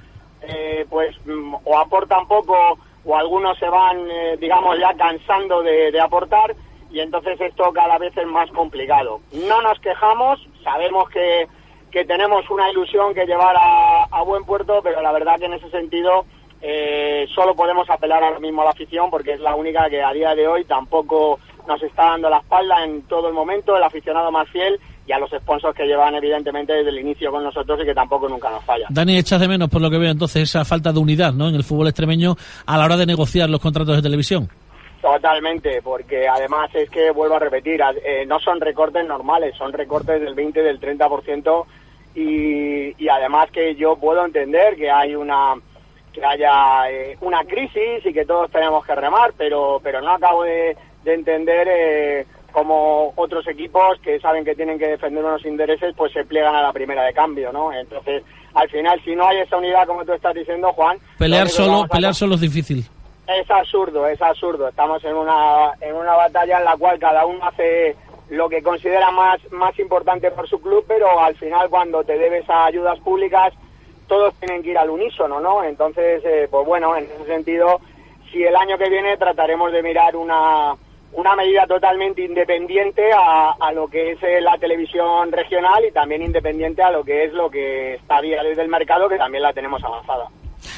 pues 0.91 1.17
mm, 1.25 1.55
o 1.65 1.79
aportan 1.79 2.27
poco 2.27 2.77
o 3.05 3.17
algunos 3.17 3.57
se 3.59 3.69
van, 3.69 4.09
digamos, 4.41 4.77
ya 4.79 4.93
cansando 4.95 5.63
de 5.63 6.01
aportar 6.01 6.55
y 6.91 7.01
entonces 7.01 7.41
esto 7.41 7.73
cada 7.73 7.99
vez 7.99 8.17
es 8.17 8.27
más 8.27 8.51
complicado. 8.51 9.21
No 9.33 9.63
nos 9.63 9.79
quejamos, 9.81 10.47
sabemos 10.63 11.09
que, 11.11 11.47
que 11.93 12.05
tenemos 12.05 12.49
una 12.51 12.71
ilusión 12.71 13.15
que 13.15 13.27
llevar 13.27 13.55
a, 13.57 14.05
a 14.11 14.23
buen 14.23 14.45
puerto, 14.45 14.81
pero 14.83 15.03
la 15.03 15.13
verdad 15.13 15.39
que 15.39 15.45
en 15.45 15.53
ese 15.53 15.71
sentido 15.71 16.25
eh, 16.65 17.27
solo 17.35 17.55
podemos 17.55 17.91
apelar 17.91 18.23
ahora 18.23 18.39
mismo 18.39 18.63
a 18.63 18.67
la 18.67 18.71
afición 18.71 19.11
porque 19.11 19.33
es 19.33 19.41
la 19.41 19.57
única 19.57 19.91
que 19.91 20.01
a 20.01 20.13
día 20.13 20.33
de 20.35 20.47
hoy 20.47 20.65
tampoco 20.65 21.41
nos 21.67 21.83
está 21.83 22.11
dando 22.11 22.31
la 22.31 22.39
espalda 22.39 22.85
en 22.85 23.03
todo 23.03 23.29
el 23.29 23.35
momento, 23.35 23.77
el 23.77 23.83
aficionado 23.83 24.31
más 24.31 24.49
fiel 24.49 24.79
y 25.05 25.13
a 25.13 25.19
los 25.19 25.31
sponsors 25.31 25.77
que 25.77 25.85
llevan 25.85 26.15
evidentemente 26.15 26.73
desde 26.73 26.91
el 26.91 27.01
inicio 27.01 27.33
con 27.33 27.43
nosotros 27.43 27.81
y 27.83 27.85
que 27.85 27.95
tampoco 27.95 28.29
nunca 28.29 28.49
nos 28.51 28.65
fallan. 28.65 28.87
Dani, 28.95 29.19
echas 29.19 29.41
de 29.41 29.49
menos, 29.49 29.69
por 29.69 29.83
lo 29.83 29.91
que 29.91 29.99
veo, 29.99 30.13
entonces, 30.13 30.45
esa 30.45 30.65
falta 30.65 30.93
de 30.93 31.01
unidad 31.01 31.33
¿no? 31.33 31.49
en 31.49 31.57
el 31.57 31.65
fútbol 31.65 31.89
extremeño 31.89 32.37
a 32.65 32.79
la 32.79 32.85
hora 32.85 32.97
de 32.97 33.07
negociar 33.07 33.51
los 33.51 33.61
contratos 33.61 33.97
de 33.97 34.03
televisión. 34.03 34.49
Totalmente, 35.01 35.83
porque 35.83 36.29
además 36.29 36.71
es 36.75 36.89
que, 36.89 37.11
vuelvo 37.11 37.35
a 37.35 37.41
repetir, 37.41 37.81
eh, 38.05 38.25
no 38.25 38.39
son 38.39 38.61
recortes 38.61 39.05
normales, 39.05 39.57
son 39.57 39.73
recortes 39.73 40.21
del 40.21 40.37
20, 40.37 40.63
del 40.63 40.79
30% 40.81 41.65
y, 42.15 42.95
y 43.03 43.09
además 43.09 43.51
que 43.51 43.75
yo 43.75 43.97
puedo 43.97 44.25
entender 44.25 44.77
que 44.77 44.91
hay 44.91 45.15
una 45.15 45.55
que 46.13 46.25
haya 46.25 46.91
eh, 46.91 47.17
una 47.23 47.43
crisis 47.45 48.05
y 48.05 48.13
que 48.13 48.27
todos 48.27 48.51
tenemos 48.51 48.85
que 48.85 48.95
remar, 48.95 49.33
pero 49.37 49.81
pero 49.83 50.01
no 50.03 50.11
acabo 50.13 50.43
de, 50.45 50.77
de 51.05 51.15
entender 51.15 51.69
eh, 51.71 52.27
cómo 52.53 53.13
otros 53.17 53.47
equipos 53.49 53.99
que 54.03 54.21
saben 54.21 54.45
que 54.45 54.55
tienen 54.55 54.79
que 54.79 54.87
defender 54.87 55.25
unos 55.25 55.45
intereses 55.45 55.95
pues 55.97 56.13
se 56.13 56.25
pliegan 56.25 56.55
a 56.55 56.63
la 56.63 56.73
primera 56.73 57.03
de 57.05 57.13
cambio, 57.13 57.51
¿no? 57.53 57.73
Entonces, 57.73 58.23
al 58.55 58.69
final, 58.69 59.01
si 59.05 59.17
no 59.17 59.27
hay 59.27 59.39
esa 59.39 59.57
unidad, 59.57 59.87
como 59.87 60.05
tú 60.05 60.13
estás 60.13 60.35
diciendo, 60.35 60.73
Juan... 60.75 60.99
Pelear 61.19 61.49
solo, 61.49 61.85
a 61.85 61.89
pelear 61.89 62.15
solo 62.15 62.35
es 62.35 62.43
difícil. 62.43 62.85
es 63.27 63.51
absurdo, 63.51 64.07
es 64.07 64.21
absurdo. 64.21 64.69
Estamos 64.69 65.03
en 65.05 65.15
una, 65.15 65.73
en 65.81 65.97
una 65.97 66.13
batalla 66.13 66.59
en 66.59 66.65
la 66.67 66.77
cual 66.77 66.99
cada 66.99 67.25
uno 67.25 67.45
hace 67.45 67.97
lo 68.33 68.49
que 68.49 68.63
considera 68.63 69.11
más, 69.11 69.41
más 69.53 69.79
importante 69.79 70.31
por 70.31 70.49
su 70.49 70.59
club, 70.59 70.87
pero 70.89 71.21
al 71.21 71.37
final 71.37 71.69
cuando 71.69 72.03
te 72.03 72.17
debes 72.17 72.49
a 72.49 72.65
ayudas 72.65 72.99
públicas, 73.01 73.53
todos 74.09 74.33
tienen 74.41 74.63
que 74.63 74.71
ir 74.71 74.79
al 74.79 74.89
unísono, 74.89 75.39
¿no? 75.39 75.63
Entonces, 75.63 76.23
eh, 76.25 76.49
pues 76.51 76.67
bueno, 76.67 76.97
en 76.97 77.05
ese 77.05 77.27
sentido, 77.27 77.79
si 78.31 78.43
el 78.43 78.57
año 78.57 78.79
que 78.79 78.89
viene 78.89 79.19
trataremos 79.19 79.71
de 79.71 79.83
mirar 79.83 80.17
una, 80.17 80.75
una 81.13 81.37
medida 81.37 81.67
totalmente 81.67 82.23
independiente 82.23 83.13
a, 83.13 83.53
a 83.61 83.71
lo 83.73 83.87
que 83.87 84.13
es 84.13 84.23
eh, 84.23 84.41
la 84.41 84.57
televisión 84.57 85.31
regional 85.31 85.85
y 85.87 85.93
también 85.93 86.23
independiente 86.23 86.83
a 86.83 86.91
lo 86.91 87.05
que 87.05 87.25
es 87.25 87.35
lo 87.35 87.51
que 87.51 87.97
está 87.97 88.17
a 88.17 88.23
día 88.23 88.43
desde 88.43 88.63
el 88.63 88.69
mercado, 88.69 89.11
que 89.11 89.19
también 89.19 89.43
la 89.43 89.53
tenemos 89.53 89.85
avanzada. 89.85 90.29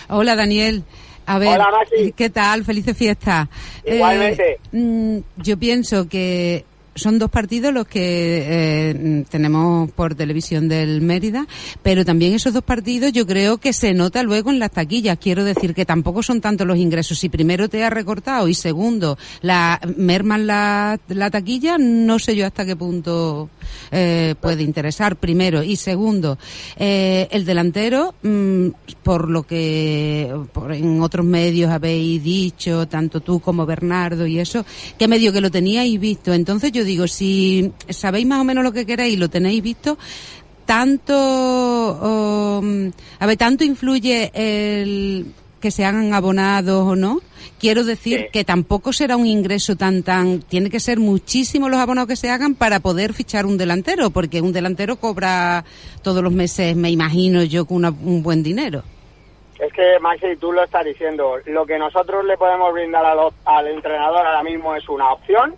Hola, 0.08 0.34
Daniel. 0.34 0.82
A 1.26 1.38
ver, 1.38 1.50
Hola, 1.50 1.70
Maxi. 1.70 2.12
¿qué 2.12 2.30
tal? 2.30 2.64
Felices 2.64 2.98
fiestas. 2.98 3.48
Igualmente. 3.84 4.54
Eh, 4.54 4.58
mm, 4.72 5.18
yo 5.36 5.56
pienso 5.56 6.08
que 6.08 6.64
son 6.94 7.18
dos 7.18 7.30
partidos 7.30 7.72
los 7.72 7.86
que 7.86 8.44
eh, 8.46 9.24
tenemos 9.28 9.90
por 9.92 10.14
televisión 10.14 10.68
del 10.68 11.00
Mérida, 11.00 11.46
pero 11.82 12.04
también 12.04 12.34
esos 12.34 12.52
dos 12.52 12.62
partidos 12.62 13.12
yo 13.12 13.26
creo 13.26 13.58
que 13.58 13.72
se 13.72 13.94
nota 13.94 14.22
luego 14.22 14.50
en 14.50 14.58
las 14.58 14.70
taquillas. 14.70 15.18
Quiero 15.18 15.44
decir 15.44 15.74
que 15.74 15.84
tampoco 15.84 16.22
son 16.22 16.40
tantos 16.40 16.66
los 16.66 16.78
ingresos. 16.78 17.18
Si 17.18 17.28
primero 17.28 17.68
te 17.68 17.84
ha 17.84 17.90
recortado 17.90 18.48
y 18.48 18.54
segundo 18.54 19.18
la 19.42 19.80
merman 19.96 20.46
la, 20.46 20.98
la 21.08 21.30
taquilla, 21.30 21.78
no 21.78 22.18
sé 22.18 22.36
yo 22.36 22.46
hasta 22.46 22.64
qué 22.64 22.76
punto 22.76 23.50
eh, 23.90 24.34
puede 24.40 24.62
interesar. 24.62 25.16
Primero 25.16 25.62
y 25.62 25.76
segundo, 25.76 26.38
eh, 26.76 27.28
el 27.30 27.44
delantero, 27.44 28.14
mm, 28.22 28.68
por 29.02 29.28
lo 29.28 29.44
que 29.44 30.34
por 30.52 30.72
en 30.72 31.00
otros 31.02 31.24
medios 31.24 31.70
habéis 31.70 32.22
dicho, 32.22 32.86
tanto 32.88 33.20
tú 33.20 33.40
como 33.40 33.66
Bernardo 33.66 34.26
y 34.26 34.38
eso, 34.38 34.64
que 34.98 35.08
medio 35.08 35.32
que 35.32 35.40
lo 35.40 35.50
teníais 35.50 35.98
visto. 35.98 36.32
Entonces 36.32 36.72
yo 36.72 36.83
digo, 36.84 37.06
si 37.08 37.72
sabéis 37.88 38.26
más 38.26 38.40
o 38.40 38.44
menos 38.44 38.62
lo 38.64 38.72
que 38.72 38.86
queréis 38.86 39.14
y 39.14 39.16
lo 39.16 39.28
tenéis 39.28 39.62
visto, 39.62 39.98
tanto, 40.66 42.58
um, 42.62 42.90
a 43.18 43.26
ver, 43.26 43.36
tanto 43.36 43.64
influye 43.64 44.30
el 44.34 45.26
que 45.60 45.70
se 45.70 45.84
hagan 45.84 46.12
abonados 46.12 46.86
o 46.86 46.94
no. 46.96 47.20
Quiero 47.58 47.84
decir 47.84 48.20
Sí. 48.20 48.26
que 48.32 48.44
tampoco 48.44 48.92
será 48.92 49.16
un 49.16 49.26
ingreso 49.26 49.76
tan 49.76 50.02
tan, 50.02 50.40
tiene 50.40 50.68
que 50.68 50.80
ser 50.80 50.98
muchísimos 50.98 51.70
los 51.70 51.80
abonados 51.80 52.08
que 52.08 52.16
se 52.16 52.28
hagan 52.30 52.54
para 52.54 52.80
poder 52.80 53.14
fichar 53.14 53.46
un 53.46 53.56
delantero, 53.56 54.10
porque 54.10 54.40
un 54.42 54.52
delantero 54.52 54.96
cobra 54.96 55.64
todos 56.02 56.22
los 56.22 56.32
meses, 56.32 56.76
me 56.76 56.90
imagino 56.90 57.42
yo, 57.44 57.64
con 57.64 57.78
una- 57.78 57.90
un 57.90 58.22
buen 58.22 58.42
dinero. 58.42 58.82
Es 59.58 59.72
que, 59.72 59.98
Maxi, 60.00 60.36
tú 60.38 60.52
lo 60.52 60.64
estás 60.64 60.84
diciendo. 60.84 61.36
Lo 61.46 61.64
que 61.64 61.78
nosotros 61.78 62.24
le 62.26 62.36
podemos 62.36 62.72
brindar 62.72 63.04
a 63.06 63.14
los- 63.14 63.32
al 63.46 63.68
entrenador 63.68 64.26
ahora 64.26 64.42
mismo 64.42 64.74
es 64.74 64.86
una 64.88 65.10
opción 65.12 65.54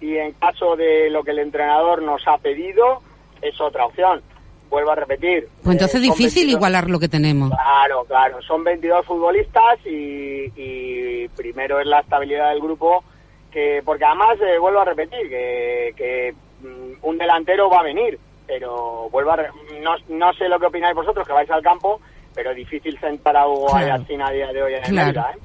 y 0.00 0.16
en 0.16 0.32
caso 0.32 0.76
de 0.76 1.10
lo 1.10 1.22
que 1.22 1.30
el 1.32 1.38
entrenador 1.40 2.02
nos 2.02 2.26
ha 2.26 2.38
pedido 2.38 3.00
es 3.42 3.60
otra 3.60 3.86
opción. 3.86 4.22
Vuelvo 4.70 4.92
a 4.92 4.94
repetir. 4.94 5.48
Pues 5.64 5.74
entonces 5.74 5.96
eh, 6.00 6.04
es 6.04 6.08
son 6.08 6.16
difícil 6.16 6.42
22 6.44 6.58
igualar 6.58 6.88
lo 6.90 6.98
que 7.00 7.08
tenemos. 7.08 7.50
Claro, 7.50 8.04
claro. 8.04 8.40
Son 8.42 8.62
22 8.62 9.04
futbolistas 9.04 9.78
y, 9.84 10.44
y 10.56 11.28
primero 11.36 11.80
es 11.80 11.86
la 11.86 12.00
estabilidad 12.00 12.50
del 12.50 12.60
grupo, 12.60 13.02
que 13.50 13.82
porque 13.84 14.04
además, 14.04 14.38
eh, 14.40 14.58
vuelvo 14.58 14.80
a 14.80 14.84
repetir, 14.84 15.28
que, 15.28 15.92
que, 15.96 16.34
mm, 16.62 17.04
un 17.04 17.18
delantero 17.18 17.68
va 17.68 17.80
a 17.80 17.84
venir, 17.84 18.16
pero 18.46 19.08
vuelvo 19.10 19.32
a 19.32 19.36
re- 19.36 19.50
no, 19.82 19.96
no 20.08 20.32
sé 20.34 20.48
lo 20.48 20.60
que 20.60 20.66
opináis 20.66 20.94
vosotros, 20.94 21.26
que 21.26 21.32
vais 21.32 21.50
al 21.50 21.62
campo, 21.62 22.00
pero 22.32 22.54
difícil 22.54 22.96
sentar 23.00 23.36
a 23.36 23.48
Hugo 23.48 23.66
Claro. 23.66 24.04
A 24.26 24.30
día 24.30 24.52
de 24.52 24.62
hoy 24.62 24.74
en 24.74 24.84
el 24.84 24.90
Claro. 24.90 25.06
Mérida, 25.06 25.32
¿eh? 25.34 25.38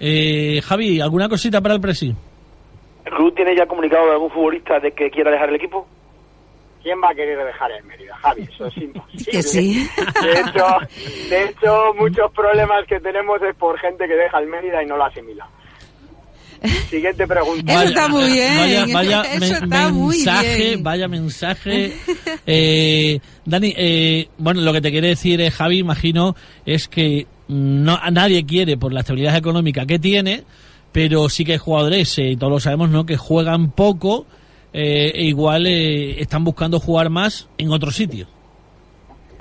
Eh, 0.00 0.60
Javi, 0.62 1.00
¿alguna 1.00 1.28
cosita 1.28 1.60
para 1.60 1.74
el 1.74 1.80
Presi? 1.80 2.12
¿El 3.24 3.30
club 3.30 3.36
tiene 3.36 3.56
ya 3.56 3.66
comunicado 3.66 4.04
de 4.06 4.12
algún 4.12 4.30
futbolista 4.30 4.78
de 4.80 4.92
que 4.92 5.10
quiera 5.10 5.30
dejar 5.30 5.48
el 5.48 5.54
equipo? 5.56 5.86
¿Quién 6.82 6.98
va 7.02 7.08
a 7.10 7.14
querer 7.14 7.38
dejar 7.42 7.72
el 7.72 7.82
Mérida, 7.84 8.14
Javi? 8.16 8.42
Eso 8.42 8.66
es 8.66 8.76
imposible. 8.76 9.24
Que 9.32 9.42
sí. 9.42 9.88
De 10.22 10.32
hecho, 10.32 10.66
de 11.30 11.44
hecho, 11.44 11.94
muchos 11.98 12.30
problemas 12.32 12.84
que 12.86 13.00
tenemos 13.00 13.40
es 13.40 13.56
por 13.56 13.78
gente 13.78 14.06
que 14.06 14.14
deja 14.14 14.38
el 14.40 14.48
Mérida 14.48 14.82
y 14.82 14.86
no 14.86 14.98
lo 14.98 15.04
asimila. 15.04 15.48
Siguiente 16.90 17.26
pregunta. 17.26 17.72
Eso 17.72 17.82
está 17.84 18.08
muy 18.08 18.24
bien. 18.30 18.56
Vaya, 18.58 18.86
vaya 18.92 19.22
Eso 19.22 19.40
men- 19.40 19.52
está 19.64 19.88
muy 19.88 20.16
mensaje, 20.16 20.56
bien. 20.58 20.82
vaya 20.82 21.08
mensaje. 21.08 21.92
Eh, 22.46 23.20
Dani, 23.46 23.74
eh, 23.76 24.28
bueno, 24.36 24.60
lo 24.60 24.72
que 24.74 24.80
te 24.82 24.90
quiere 24.90 25.08
decir 25.08 25.40
eh, 25.40 25.50
Javi, 25.50 25.78
imagino, 25.78 26.36
es 26.66 26.88
que 26.88 27.26
no 27.48 27.98
a 28.00 28.10
nadie 28.10 28.44
quiere 28.44 28.76
por 28.76 28.92
la 28.92 29.00
estabilidad 29.00 29.36
económica 29.36 29.86
que 29.86 29.98
tiene, 29.98 30.42
pero 30.94 31.28
sí 31.28 31.44
que 31.44 31.52
hay 31.52 31.58
jugadores, 31.58 32.16
eh, 32.20 32.28
y 32.30 32.36
todos 32.36 32.52
lo 32.52 32.60
sabemos, 32.60 32.88
¿no? 32.88 33.04
Que 33.04 33.16
juegan 33.16 33.72
poco 33.72 34.26
eh, 34.72 35.10
e 35.12 35.24
igual 35.24 35.66
eh, 35.66 36.20
están 36.20 36.44
buscando 36.44 36.78
jugar 36.78 37.10
más 37.10 37.50
en 37.58 37.72
otro 37.72 37.90
sitio. 37.90 38.26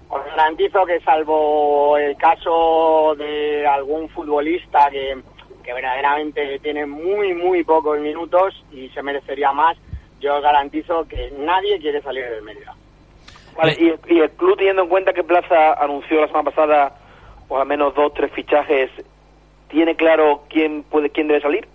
Os 0.10 0.26
garantizo 0.36 0.84
que 0.84 1.00
salvo 1.02 1.96
el 1.96 2.18
caso 2.18 3.14
de 3.20 3.68
algún 3.68 4.10
futbolista 4.10 4.90
que, 4.90 5.16
que 5.64 5.74
verdaderamente 5.74 6.58
tiene 6.58 6.88
muy, 6.88 7.36
muy 7.36 7.64
pocos 7.64 8.00
minutos 8.00 8.56
y 8.72 8.90
se 8.90 9.04
merecería 9.04 9.52
más, 9.52 9.78
yo 10.20 10.38
os 10.38 10.42
garantizo 10.42 11.08
que 11.08 11.32
nadie 11.38 11.78
quiere 11.78 12.02
salir 12.02 12.24
del 12.32 12.42
Mérida. 12.42 12.74
Vale, 13.56 13.78
y, 13.80 14.16
y 14.16 14.20
el 14.22 14.32
club, 14.32 14.58
teniendo 14.58 14.82
en 14.82 14.90
cuenta 14.90 15.14
que 15.14 15.24
Plaza 15.24 15.74
anunció 15.74 16.20
la 16.20 16.28
semana 16.28 16.50
pasada, 16.50 16.96
pues 17.48 17.62
al 17.62 17.68
menos 17.68 17.94
dos, 17.94 18.12
tres 18.16 18.32
fichajes, 18.32 18.90
¿tiene 19.70 19.96
claro 19.96 20.44
quién 20.50 20.84
puede, 20.84 21.10
quién 21.10 21.28
debe 21.28 21.42
salir? 21.42 21.68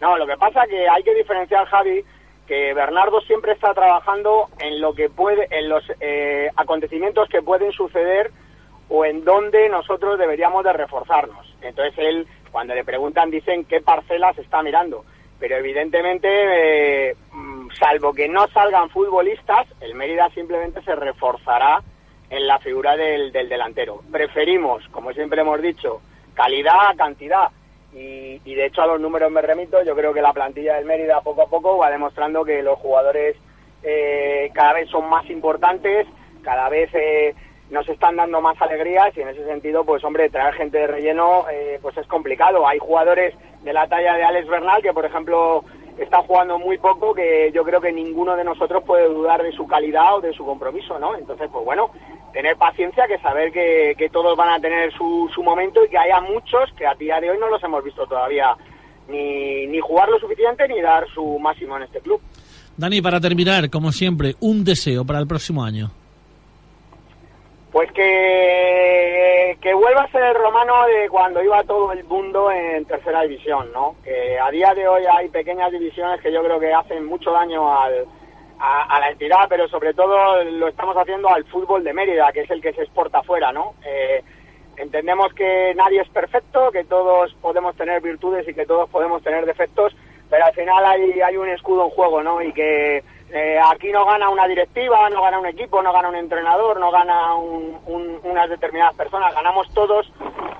No, 0.00 0.18
lo 0.18 0.26
que 0.26 0.36
pasa 0.36 0.66
que 0.66 0.88
hay 0.88 1.02
que 1.02 1.14
diferenciar, 1.14 1.66
Javi, 1.66 2.04
que 2.46 2.74
Bernardo 2.74 3.20
siempre 3.22 3.52
está 3.52 3.72
trabajando 3.72 4.48
en 4.58 4.80
lo 4.80 4.94
que 4.94 5.08
puede, 5.08 5.48
en 5.50 5.68
los 5.68 5.84
eh, 6.00 6.50
acontecimientos 6.56 7.28
que 7.28 7.42
pueden 7.42 7.72
suceder 7.72 8.30
o 8.88 9.04
en 9.04 9.24
donde 9.24 9.68
nosotros 9.68 10.18
deberíamos 10.18 10.62
de 10.64 10.72
reforzarnos. 10.72 11.54
Entonces 11.62 11.94
él, 11.96 12.26
cuando 12.52 12.74
le 12.74 12.84
preguntan, 12.84 13.30
dicen 13.30 13.64
qué 13.64 13.80
parcelas 13.80 14.36
está 14.38 14.62
mirando. 14.62 15.04
Pero 15.38 15.56
evidentemente, 15.56 16.28
eh, 16.28 17.16
mm, 17.32 17.70
salvo 17.70 18.12
que 18.12 18.28
no 18.28 18.46
salgan 18.48 18.90
futbolistas, 18.90 19.66
el 19.80 19.94
Mérida 19.94 20.28
simplemente 20.30 20.82
se 20.82 20.94
reforzará 20.94 21.82
en 22.30 22.46
la 22.46 22.58
figura 22.58 22.96
del 22.96 23.32
delantero. 23.32 24.02
Preferimos, 24.10 24.86
como 24.88 25.12
siempre 25.12 25.40
hemos 25.40 25.60
dicho, 25.62 26.00
calidad 26.34 26.96
cantidad. 26.96 27.48
Y, 27.94 28.40
y, 28.44 28.54
de 28.54 28.66
hecho 28.66 28.82
a 28.82 28.86
los 28.88 29.00
números 29.00 29.30
me 29.30 29.40
remito, 29.40 29.82
yo 29.84 29.94
creo 29.94 30.12
que 30.12 30.20
la 30.20 30.32
plantilla 30.32 30.74
del 30.74 30.84
Mérida 30.84 31.20
poco 31.20 31.42
a 31.42 31.46
poco 31.46 31.78
va 31.78 31.90
demostrando 31.90 32.44
que 32.44 32.60
los 32.60 32.76
jugadores 32.80 33.36
eh, 33.84 34.50
cada 34.52 34.72
vez 34.72 34.88
son 34.88 35.08
más 35.08 35.28
importantes, 35.30 36.06
cada 36.42 36.68
vez 36.68 36.90
eh, 36.94 37.34
nos 37.70 37.88
están 37.88 38.16
dando 38.16 38.40
más 38.40 38.60
alegrías 38.60 39.16
y 39.16 39.20
en 39.20 39.28
ese 39.28 39.44
sentido, 39.44 39.84
pues 39.84 40.02
hombre, 40.04 40.30
traer 40.30 40.54
gente 40.54 40.78
de 40.78 40.86
relleno 40.86 41.44
eh, 41.50 41.78
pues 41.82 41.96
es 41.98 42.06
complicado. 42.06 42.66
Hay 42.66 42.78
jugadores 42.78 43.34
de 43.62 43.72
la 43.72 43.86
talla 43.86 44.14
de 44.14 44.24
Alex 44.24 44.48
Bernal 44.48 44.82
que, 44.82 44.92
por 44.92 45.04
ejemplo, 45.04 45.64
está 45.98 46.22
jugando 46.22 46.58
muy 46.58 46.78
poco, 46.78 47.14
que 47.14 47.50
yo 47.54 47.62
creo 47.64 47.80
que 47.80 47.92
ninguno 47.92 48.36
de 48.36 48.44
nosotros 48.44 48.82
puede 48.84 49.08
dudar 49.08 49.42
de 49.42 49.52
su 49.52 49.66
calidad 49.66 50.16
o 50.16 50.20
de 50.20 50.32
su 50.32 50.44
compromiso, 50.44 50.98
¿no? 50.98 51.16
Entonces, 51.16 51.48
pues 51.52 51.64
bueno, 51.64 51.90
tener 52.32 52.56
paciencia, 52.56 53.06
que 53.06 53.18
saber 53.18 53.52
que, 53.52 53.94
que 53.96 54.08
todos 54.08 54.36
van 54.36 54.54
a 54.54 54.60
tener 54.60 54.92
su, 54.92 55.30
su, 55.34 55.42
momento 55.42 55.84
y 55.84 55.88
que 55.88 55.98
haya 55.98 56.20
muchos 56.20 56.72
que 56.76 56.86
a 56.86 56.94
día 56.94 57.20
de 57.20 57.30
hoy 57.30 57.38
no 57.38 57.48
los 57.48 57.62
hemos 57.62 57.84
visto 57.84 58.06
todavía 58.06 58.56
ni, 59.08 59.66
ni 59.66 59.80
jugar 59.80 60.08
lo 60.08 60.18
suficiente 60.18 60.66
ni 60.68 60.80
dar 60.80 61.06
su 61.14 61.38
máximo 61.38 61.76
en 61.76 61.84
este 61.84 62.00
club. 62.00 62.20
Dani, 62.76 63.00
para 63.00 63.20
terminar, 63.20 63.70
como 63.70 63.92
siempre, 63.92 64.34
un 64.40 64.64
deseo 64.64 65.04
para 65.04 65.20
el 65.20 65.28
próximo 65.28 65.62
año. 65.62 65.90
Pues 67.70 67.90
que, 67.92 68.02
que 69.60 69.74
vuelva 69.74 70.02
a 70.02 70.10
ser 70.10 70.22
el 70.22 70.34
romano 70.34 70.86
de 70.86 71.08
cuando 71.08 71.42
iba 71.42 71.62
todo 71.64 71.92
el 71.92 72.04
mundo 72.04 72.50
en 72.50 72.84
tercera 72.84 73.22
división, 73.22 73.70
¿no? 73.72 73.96
Que 74.04 74.38
a 74.38 74.50
día 74.50 74.74
de 74.74 74.86
hoy 74.86 75.04
hay 75.10 75.28
pequeñas 75.28 75.72
divisiones 75.72 76.20
que 76.20 76.32
yo 76.32 76.42
creo 76.42 76.60
que 76.60 76.72
hacen 76.72 77.04
mucho 77.04 77.30
daño 77.30 77.70
al, 77.80 78.06
a, 78.58 78.96
a, 78.96 79.00
la 79.00 79.10
entidad, 79.10 79.46
pero 79.48 79.68
sobre 79.68 79.94
todo 79.94 80.42
lo 80.44 80.68
estamos 80.68 80.96
haciendo 80.96 81.28
al 81.28 81.44
fútbol 81.44 81.84
de 81.84 81.92
Mérida, 81.92 82.32
que 82.32 82.42
es 82.42 82.50
el 82.50 82.60
que 82.60 82.72
se 82.72 82.82
exporta 82.82 83.18
afuera, 83.18 83.52
¿no? 83.52 83.74
Eh, 83.84 84.22
entendemos 84.76 85.32
que 85.34 85.74
nadie 85.74 86.00
es 86.00 86.08
perfecto, 86.08 86.70
que 86.70 86.84
todos 86.84 87.34
podemos 87.40 87.76
tener 87.76 88.00
virtudes 88.00 88.46
y 88.48 88.54
que 88.54 88.66
todos 88.66 88.88
podemos 88.90 89.22
tener 89.22 89.46
defectos, 89.46 89.94
pero 90.30 90.46
al 90.46 90.54
final 90.54 90.84
hay, 90.84 91.20
hay 91.20 91.36
un 91.36 91.48
escudo 91.48 91.84
en 91.84 91.90
juego, 91.90 92.22
¿no? 92.22 92.42
Y 92.42 92.52
que 92.52 93.02
eh, 93.34 93.58
aquí 93.58 93.90
no 93.90 94.06
gana 94.06 94.28
una 94.28 94.46
directiva, 94.46 95.10
no 95.10 95.20
gana 95.20 95.40
un 95.40 95.46
equipo, 95.46 95.82
no 95.82 95.92
gana 95.92 96.08
un 96.08 96.14
entrenador, 96.14 96.78
no 96.78 96.92
gana 96.92 97.34
un, 97.34 97.76
un, 97.86 98.20
unas 98.22 98.48
determinadas 98.48 98.94
personas, 98.94 99.34
ganamos 99.34 99.68
todos 99.74 100.08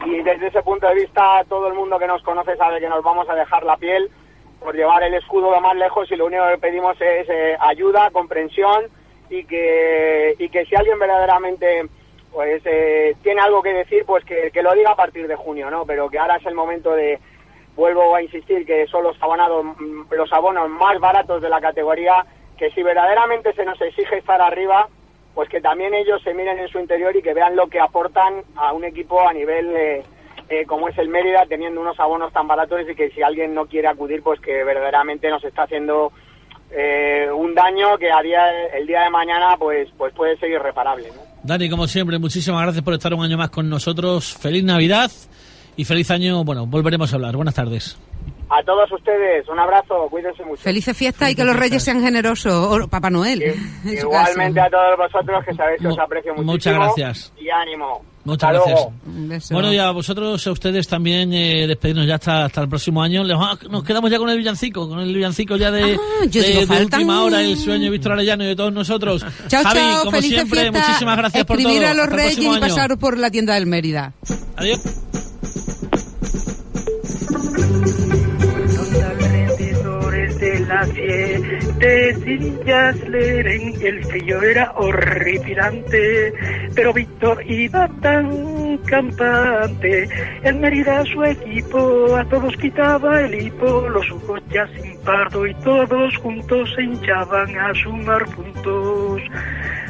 y 0.05 0.21
desde 0.23 0.49
ese 0.49 0.61
punto 0.63 0.89
de 0.89 0.97
vista 0.97 1.45
todo 1.49 1.69
el 1.69 1.75
mundo 1.75 2.01
que 2.01 2.09
nos 2.09 2.21
conoce 2.25 2.57
sabe 2.57 2.81
que 2.81 2.89
nos 2.89 3.05
vamos 3.05 3.29
a 3.31 3.37
dejar 3.37 3.63
la 3.63 3.77
piel 3.77 4.11
por 4.59 4.75
llevar 4.75 5.05
el 5.05 5.15
escudo 5.15 5.53
lo 5.53 5.61
más 5.61 5.77
lejos 5.77 6.11
y 6.11 6.17
lo 6.17 6.27
único 6.27 6.43
que 6.49 6.59
pedimos 6.59 7.01
es 7.01 7.29
eh, 7.29 7.57
ayuda, 7.61 8.11
comprensión 8.11 8.87
y 9.31 9.45
que, 9.45 10.35
y 10.41 10.49
que 10.49 10.65
si 10.67 10.75
alguien 10.75 10.99
verdaderamente 10.99 11.85
pues 12.33 12.61
eh, 12.65 13.15
tiene 13.23 13.41
algo 13.41 13.63
que 13.63 13.73
decir, 13.73 14.05
pues 14.05 14.25
que, 14.25 14.51
que, 14.51 14.65
lo 14.65 14.75
diga 14.75 14.91
a 14.91 14.97
partir 14.97 15.29
de 15.29 15.37
junio, 15.37 15.71
¿no? 15.71 15.87
Pero 15.87 16.11
que 16.11 16.19
ahora 16.19 16.39
es 16.39 16.47
el 16.47 16.55
momento 16.55 16.91
de, 16.91 17.21
vuelvo 17.77 18.15
a 18.15 18.23
insistir, 18.23 18.67
que 18.67 18.89
son 18.89 19.05
los 19.05 19.23
abonados, 19.23 19.65
los 20.11 20.33
abonos 20.33 20.69
más 20.69 20.99
baratos 20.99 21.41
de 21.41 21.49
la 21.49 21.61
categoría, 21.61 22.27
que 22.65 22.71
si 22.71 22.83
verdaderamente 22.83 23.53
se 23.53 23.65
nos 23.67 23.79
exige 23.79 24.17
estar 24.17 24.41
arriba, 24.41 24.89
pues 25.35 25.51
que 25.51 25.61
también 25.61 25.93
ellos 25.93 26.23
se 26.23 26.33
miren 26.33 26.59
en 26.59 26.69
su 26.69 26.79
interior 26.79 27.15
y 27.15 27.21
que 27.21 27.35
vean 27.35 27.57
lo 27.57 27.67
que 27.67 27.79
aportan 27.79 28.43
a 28.57 28.73
un 28.73 28.85
equipo 28.85 29.21
a 29.21 29.35
nivel 29.35 29.67
eh, 29.77 30.03
eh, 30.49 30.65
como 30.67 30.89
es 30.89 30.97
el 30.97 31.11
Mérida, 31.11 31.45
teniendo 31.47 31.83
unos 31.83 32.01
abonos 32.01 32.33
tan 32.33 32.49
baratos 32.49 32.81
y 32.91 32.95
que 32.95 33.11
si 33.11 33.23
alguien 33.23 33.53
no 33.53 33.67
quiere 33.67 33.89
acudir, 33.89 34.23
pues 34.23 34.41
que 34.41 34.65
verdaderamente 34.65 35.29
nos 35.29 35.45
está 35.45 35.65
haciendo 35.65 36.11
eh, 36.71 37.29
un 37.31 37.55
daño 37.55 37.99
que 37.99 38.11
a 38.11 38.23
día, 38.23 38.69
el 38.73 38.87
día 38.87 39.03
de 39.03 39.11
mañana 39.11 39.59
pues, 39.59 39.91
pues 39.99 40.15
puede 40.15 40.39
ser 40.39 40.51
irreparable. 40.51 41.09
¿no? 41.09 41.21
Dani, 41.43 41.69
como 41.69 41.87
siempre, 41.87 42.19
muchísimas 42.19 42.63
gracias 42.63 42.83
por 42.83 42.95
estar 42.95 43.13
un 43.13 43.25
año 43.25 43.37
más 43.37 43.51
con 43.51 43.69
nosotros. 43.69 44.33
Feliz 44.41 44.65
Navidad 44.65 45.11
y 45.77 45.85
feliz 45.85 46.11
año. 46.11 46.45
Bueno, 46.45 46.65
volveremos 46.65 47.13
a 47.13 47.17
hablar. 47.17 47.37
Buenas 47.37 47.55
tardes. 47.55 47.99
A 48.51 48.63
todos 48.63 48.91
ustedes, 48.93 49.49
un 49.49 49.59
abrazo, 49.59 50.07
cuídense 50.11 50.45
mucho. 50.45 50.63
Felices 50.63 50.97
fiestas 50.97 51.31
y 51.31 51.35
que 51.35 51.45
los 51.45 51.57
reyes 51.57 51.83
sean 51.83 52.01
generosos, 52.03 52.53
o 52.53 52.89
Papá 52.89 53.11
Noel. 53.11 53.55
Sí, 53.83 53.95
igualmente 53.97 54.61
a 54.61 54.69
todos 54.69 54.97
vosotros 54.99 55.45
que 55.45 55.55
sabéis 55.55 55.81
que 55.81 55.89
os 55.89 55.99
aprecio 55.99 56.33
muchísimo. 56.33 56.53
Muchas 56.53 56.75
gracias. 56.75 57.33
Y 57.39 57.49
ánimo. 57.49 58.03
Muchas 58.25 58.51
hasta 58.51 58.71
gracias. 58.71 58.89
Luego. 59.07 59.43
Bueno, 59.51 59.73
y 59.73 59.79
a 59.79 59.91
vosotros, 59.91 60.47
a 60.47 60.53
ustedes 60.53 60.89
también, 60.89 61.33
eh, 61.33 61.67
despedirnos 61.67 62.07
ya 62.07 62.15
hasta, 62.15 62.47
hasta 62.47 62.63
el 62.63 62.69
próximo 62.69 63.03
año. 63.03 63.23
Nos 63.23 63.85
quedamos 63.85 64.11
ya 64.11 64.19
con 64.19 64.31
el 64.31 64.39
villancico, 64.39 64.89
con 64.89 65.01
el 65.01 65.15
villancico 65.15 65.57
ya 65.57 65.71
de, 65.71 65.95
ah, 65.95 66.27
de, 66.27 66.43
digo, 66.43 66.75
de 66.75 66.83
última 66.85 67.23
hora, 67.23 67.43
el 67.43 67.57
sueño 67.59 67.85
de 67.85 67.91
Víctor 67.91 68.13
Arellano 68.13 68.45
y 68.45 68.49
de 68.49 68.57
todos 68.57 68.73
nosotros. 68.73 69.25
Chao, 69.49 69.63
Javi, 69.63 69.79
chao, 69.79 70.05
como 70.05 70.21
siempre, 70.23 70.61
fiestas. 70.61 70.89
muchísimas 70.89 71.17
gracias 71.19 71.45
por 71.45 71.57
todo. 71.59 71.69
Escribir 71.69 71.87
a 71.87 71.95
los 71.95 72.05
Hasta 72.05 72.17
reyes 72.17 72.57
y 72.57 72.61
pasaros 72.61 72.99
por 72.99 73.19
la 73.19 73.31
tienda 73.31 73.55
del 73.55 73.67
Mérida. 73.67 74.13
Adiós. 74.57 75.04
Siete 80.93 82.15
sillas 82.15 83.09
leren, 83.09 83.75
el 83.81 84.05
frío 84.05 84.43
era 84.43 84.73
horripilante, 84.77 86.33
pero 86.75 86.93
Víctor 86.93 87.43
iba 87.47 87.89
tan 88.01 88.79
campante, 88.79 90.09
el 90.43 90.57
Mérida 90.57 91.05
su 91.05 91.23
equipo, 91.23 92.17
a 92.17 92.25
todos 92.25 92.57
quitaba 92.57 93.21
el 93.23 93.35
hipo, 93.35 93.89
los 93.89 94.11
ojos 94.11 94.41
ya 94.51 94.67
sin 94.69 94.99
pardo 95.01 95.47
y 95.47 95.55
todos 95.57 96.17
juntos 96.19 96.73
se 96.75 96.83
hinchaban 96.83 97.57
a 97.59 97.73
sumar 97.75 98.25
puntos. 98.27 99.23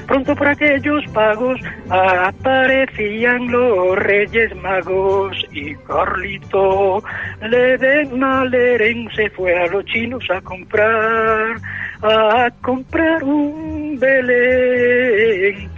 Pronto 0.07 0.35
por 0.37 0.49
aquellos 0.49 1.05
pagos 1.13 1.61
aparecían 1.89 3.51
los 3.51 3.97
reyes 3.99 4.55
magos 4.57 5.37
y 5.53 5.75
Carlito 5.77 7.03
Leden 7.41 8.19
Maleren 8.19 9.09
se 9.15 9.31
fue 9.31 9.57
a 9.57 9.67
los 9.67 9.85
chinos 9.87 10.25
a 10.31 10.41
comprar, 10.43 11.57
a 12.03 12.51
comprar 12.61 13.25
un 13.25 13.99
Belén. 13.99 15.71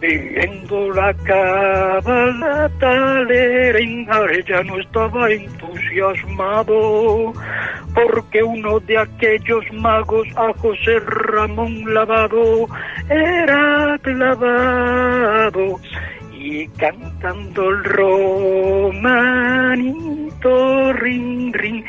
Viendo 0.00 0.90
la 0.92 1.12
cábala 1.12 2.70
taleren, 2.78 4.10
Arellano 4.10 4.80
estaba 4.80 5.30
entusiasmado, 5.30 7.34
porque 7.94 8.42
uno 8.42 8.80
de 8.80 8.96
aquellos 8.96 9.62
magos 9.74 10.26
a 10.36 10.54
José 10.54 11.00
Ramón 11.00 11.84
Lavado 11.92 12.66
era 13.10 13.98
clavado 14.00 15.78
y 16.32 16.66
cantando 16.68 17.68
el 17.68 17.84
romanito 17.84 19.20
ring 20.94 21.54
ring 21.54 21.84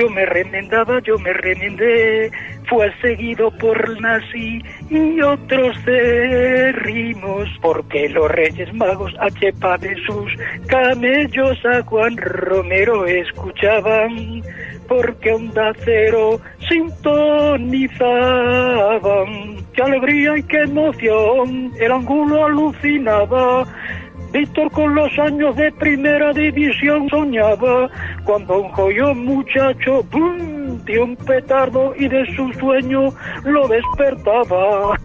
yo 0.00 0.08
me 0.08 0.24
remendaba, 0.24 1.02
yo 1.02 1.18
me 1.18 1.34
remendé, 1.34 2.30
fue 2.68 2.90
seguido 3.02 3.50
por 3.58 4.00
Nazi 4.00 4.62
y 4.88 5.20
otros 5.20 5.76
rimos, 6.72 7.46
porque 7.60 8.08
los 8.08 8.30
Reyes 8.30 8.72
Magos 8.72 9.12
a 9.20 9.28
chepa 9.30 9.76
de 9.76 9.94
sus 10.06 10.32
camellos 10.68 11.58
a 11.66 11.82
Juan 11.82 12.16
Romero 12.16 13.04
escuchaban, 13.04 14.42
porque 14.88 15.32
onda 15.32 15.72
cero 15.84 16.40
sintonizaban. 16.68 19.56
¡Qué 19.74 19.82
alegría 19.82 20.38
y 20.38 20.42
qué 20.44 20.62
emoción! 20.62 21.72
El 21.78 21.92
ángulo 21.92 22.46
alucinaba. 22.46 23.66
Víctor 24.32 24.70
con 24.70 24.94
los 24.94 25.18
años 25.18 25.56
de 25.56 25.72
primera 25.72 26.32
división 26.32 27.08
soñaba 27.08 27.88
cuando 28.24 28.60
un 28.60 28.68
joyo 28.70 29.14
muchacho 29.14 30.02
¡boom! 30.10 30.60
parecía 30.90 31.04
un 31.04 31.16
petardo 31.16 31.94
y 31.96 32.08
de 32.08 32.26
su 32.34 32.52
sueño 32.54 33.12
lo 33.44 33.68
despertaba. 33.68 34.98